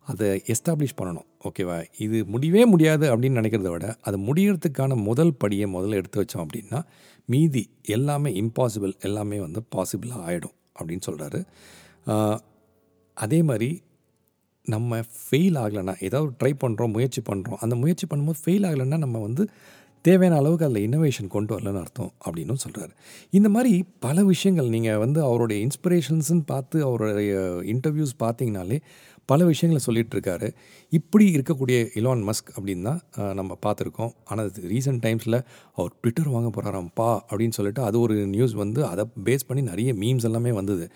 [0.00, 5.94] அதை எஸ்டாப்ளிஷ் பண்ணணும் ஓகேவா இது முடியவே முடியாது அப்படின்னு நினைக்கிறத விட அது முடியறதுக்கான முதல் படியை முதல்ல
[5.94, 6.82] எடுத்து வச்சோம் அப்படின்னா
[7.26, 11.40] மீதி எல்லாமே இம்பாசிபிள் எல்லாமே வந்து பாசிபிளாக ஆகிடும் அப்படின்னு சொல்கிறாரு
[13.14, 13.82] அதே மாதிரி
[14.66, 19.44] நம்ம ஃபெயில் ஆகலைன்னா ஏதாவது ட்ரை பண்ணுறோம் முயற்சி பண்ணுறோம் அந்த முயற்சி பண்ணும்போது ஃபெயில் ஆகலைன்னா நம்ம வந்து
[20.04, 22.92] தேவையான அளவுக்கு அதில் இன்னோவேஷன் கொண்டு வரலன்னு அர்த்தம் அப்படின்னு சொல்கிறாரு
[23.32, 27.32] இந்த மாதிரி பல விஷயங்கள் நீங்கள் வந்து அவருடைய இன்ஸ்பிரேஷன்ஸுன்னு பார்த்து அவருடைய
[27.66, 28.78] இன்டர்வியூஸ் பார்த்தீங்கனாலே
[29.30, 30.48] பல விஷயங்களை சொல்லிகிட்டு இருக்காரு
[30.98, 33.00] இப்படி இருக்கக்கூடிய இலான் மஸ்க் அப்படின்னு தான்
[33.38, 34.12] நம்ம பார்த்துருக்கோம்.
[34.30, 35.38] ஆனால் ரீசெண்ட் டைம்ஸில்
[35.78, 40.26] அவர் ட்விட்டர் வாங்க போகிறாராம்ப்பா அப்படின்னு சொல்லிட்டு அது ஒரு நியூஸ் வந்து அதை பேஸ் பண்ணி நிறைய மீம்ஸ்
[40.30, 40.86] எல்லாமே வந்தது.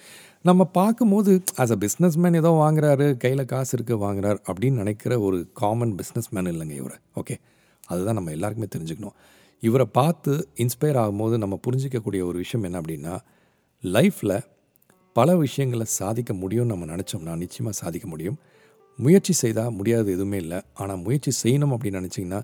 [0.48, 5.40] நம்ம பார்க்கும்போது ஆஸ் அ பிஸ்னஸ் மேன் ஏதோ வாங்குறாரு கையில் காசு இருக்க வாங்குறார் அப்படின்னு நினைக்கிற ஒரு
[5.62, 6.98] காமன் பிஸ்னஸ் மேன் இல்லைங்க இவரை.
[7.20, 7.36] ஓகே
[7.92, 9.16] அதுதான் நம்ம எல்லாருக்குமே தெரிஞ்சுக்கணும்.
[9.62, 10.32] இவரை பார்த்து
[10.64, 13.14] இன்ஸ்பயர் ஆகும்போது நம்ம புரிஞ்சிக்கக்கூடிய ஒரு விஷயம் என்ன அப்படின்னா
[13.82, 14.36] லைஃப்பில்
[15.20, 18.40] பல விஷயங்களை சாதிக்க முடியும்னு நம்ம நினச்சோம்னா நிச்சயமாக சாதிக்க முடியும்.
[18.98, 20.58] முயற்சி செய்தால் முடியாது எதுவுமே இல்லை.
[20.80, 22.40] ஆனால் முயற்சி செய்யணும் அப்படின்னு நினச்சிங்கன்னா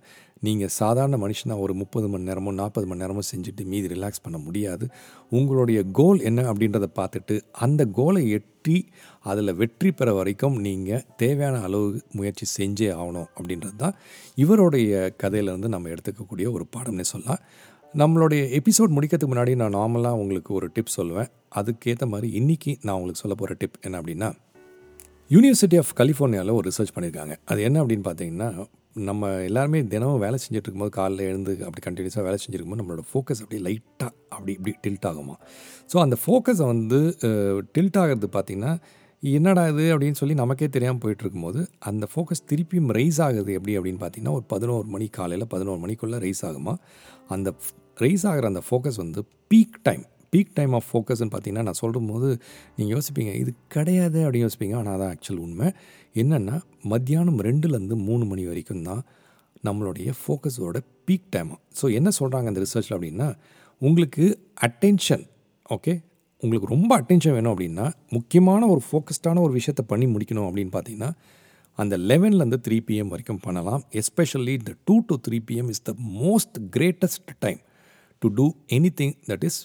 [0.47, 4.85] நீங்கள் சாதாரண மனுஷனாக ஒரு முப்பது மணி நேரமோ நாற்பது மணி நேரமோ செஞ்சுட்டு மீதி ரிலாக்ஸ் பண்ண முடியாது.
[5.39, 7.37] உங்களுடைய கோல் என்ன அப்படின்றத பார்த்துட்டு
[7.67, 8.77] அந்த கோலை எட்டி
[9.31, 13.97] அதில் வெற்றி பெற வரைக்கும் நீங்கள் தேவையான அளவு முயற்சி செஞ்சே ஆகணும் அப்படின்றது தான்
[14.45, 17.43] இவருடைய கதையிலேருந்து நம்ம எடுத்துக்கக்கூடிய ஒரு பாடம்னே சொல்லலாம்.
[17.97, 21.29] நம்மளுடைய எபிசோட் முடிக்கிறதுக்கு முன்னாடி நான் நார்மலாக உங்களுக்கு ஒரு டிப் சொல்லுவேன்.
[21.55, 24.29] அதுக்கேற்ற மாதிரி இன்றைக்கி நான் உங்களுக்கு சொல்ல போகிற டிப் என்ன அப்படின்னா
[25.31, 28.49] யூனிவர்சிட்டி ஆஃப் கலிஃபோர்னியாவில் ஒரு ரிசர்ச் பண்ணியிருக்காங்க அது என்ன அப்படின்னு பார்த்தீங்கன்னா
[29.01, 33.59] நம்ம எல்லாருமே தினமும் வேலை செஞ்சுட்டு இருக்கும்போது காலைல எழுந்து அப்படி கண்டினியூஸாக வேலை செஞ்சுருக்கும்போது நம்மளோட ஃபோக்கஸ் அப்படி
[33.63, 35.35] லைட்டாக அப்படி இப்படி டில்ட் ஆகுமா?
[35.91, 37.01] ஸோ அந்த ஃபோக்கஸை வந்து
[37.75, 38.73] டில்ட் ஆகிறது பார்த்திங்கன்னா
[39.23, 44.01] என்னடா இது அப்படின்னு சொல்லி நமக்கே தெரியாமல் போயிட்டு இருக்கும்போது அந்த ஃபோக்கஸ் திருப்பியும் ரைஸ் ஆகுது எப்படி அப்படின்னு
[44.01, 46.75] பார்த்தீங்கன்னா ஒரு பதினோரு மணி காலையில் பதினோரு மணிக்குள்ளே ரைஸ் ஆகுமா?
[47.29, 47.49] அந்த
[48.05, 49.21] ரைஸ் ஆகிற அந்த ஃபோக்கஸ் வந்து
[49.53, 52.29] peak time peak time of ஃபோக்கஸ்ன்னு பார்த்தீங்கன்னா நான் சொல்லும் போது
[52.77, 54.75] நீங்கள் யோசிப்பீங்க இது கிடையாது அப்படின்னு யோசிப்பீங்க.
[54.81, 55.69] ஆனால் அதான் ஆக்சுவல் உண்மை.
[56.23, 56.57] என்னென்னா
[56.93, 59.03] மத்தியானம் ரெண்டுலேருந்து மூணு மணி வரைக்கும் தான்
[59.67, 63.29] நம்மளுடைய ஃபோக்கஸோட பீக் டைமாக ஸோ என்ன சொல்கிறாங்க அந்த ரிசர்ச்சில் அப்படின்னா
[63.83, 64.25] உங்களுக்கு
[64.67, 65.25] அட்டென்ஷன்
[65.77, 65.95] ஓகே
[66.43, 71.11] உங்களுக்கு ரொம்ப அட்டென்ஷன் வேணும் அப்படின்னா முக்கியமான ஒரு ஃபோக்கஸ்டான ஒரு விஷயத்தை பண்ணி முடிக்கணும் அப்படின்னு பார்த்தீங்கன்னா
[71.79, 73.83] அந்த லெவன்லேருந்து த்ரீ பிஎம் வரைக்கும் பண்ணலாம்.
[74.01, 77.61] எஸ்பெஷலி இந்த two to three PM is the most greatest time
[78.27, 78.47] to do
[78.97, 79.59] anything that is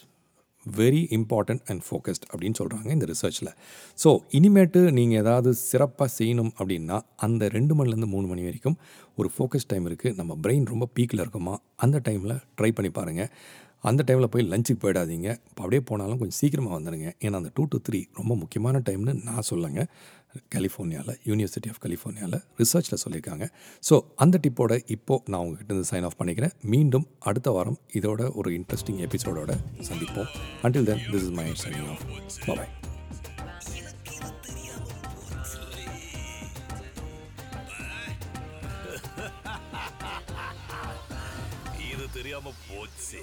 [0.66, 3.48] very important and focused அப்படின்னு சொல்கிறாங்க இந்த ரிசர்ச்சில்
[4.04, 8.76] ஸோ இனிமேட்டு நீங்கள் ஏதாவது சிறப்பாக செய்யணும் அப்படின்னா அந்த ரெண்டு மணிலேருந்து மூணு மணி வரைக்கும்
[9.16, 11.54] ஒரு ஃபோக்கஸ் டைம் இருக்குது நம்ம பிரெயின் ரொம்ப பீக்கில் இருக்குமா?
[11.76, 13.30] அந்த டைமில் ட்ரை பண்ணி பாருங்கள்
[13.90, 15.28] அந்த டைமில் போய் லஞ்சுக்கு போயிடாதீங்க.
[15.48, 19.46] இப்போ அப்படியே போனாலும் கொஞ்சம் சீக்கிரமாக வந்துடுங்க ஏன்னா அந்த டூ டு த்ரீ ரொம்ப முக்கியமான டைம்னு நான்
[19.50, 19.80] சொல்லுங்க.
[20.54, 23.46] கலிஃபோர்னியாவில் யூனிவர்சிட்டி ஆஃப் கலிஃபோர்னியாவில் ரிசர்ச்சில் சொல்லியிருக்காங்க.
[23.88, 26.54] ஸோ அந்த டிப்போட இப்போது நான் உங்ககிட்ட இருந்து சைன் ஆஃப் பண்ணிக்கிறேன்.
[26.74, 29.54] மீண்டும் அடுத்த வாரம் இதோட ஒரு இன்ட்ரெஸ்டிங் எபிசோடோட
[29.90, 30.30] சந்திப்போம்.
[30.66, 32.06] Until then this is my signing off
[32.48, 32.72] bye
[42.16, 43.20] தெரியாம போச்சு.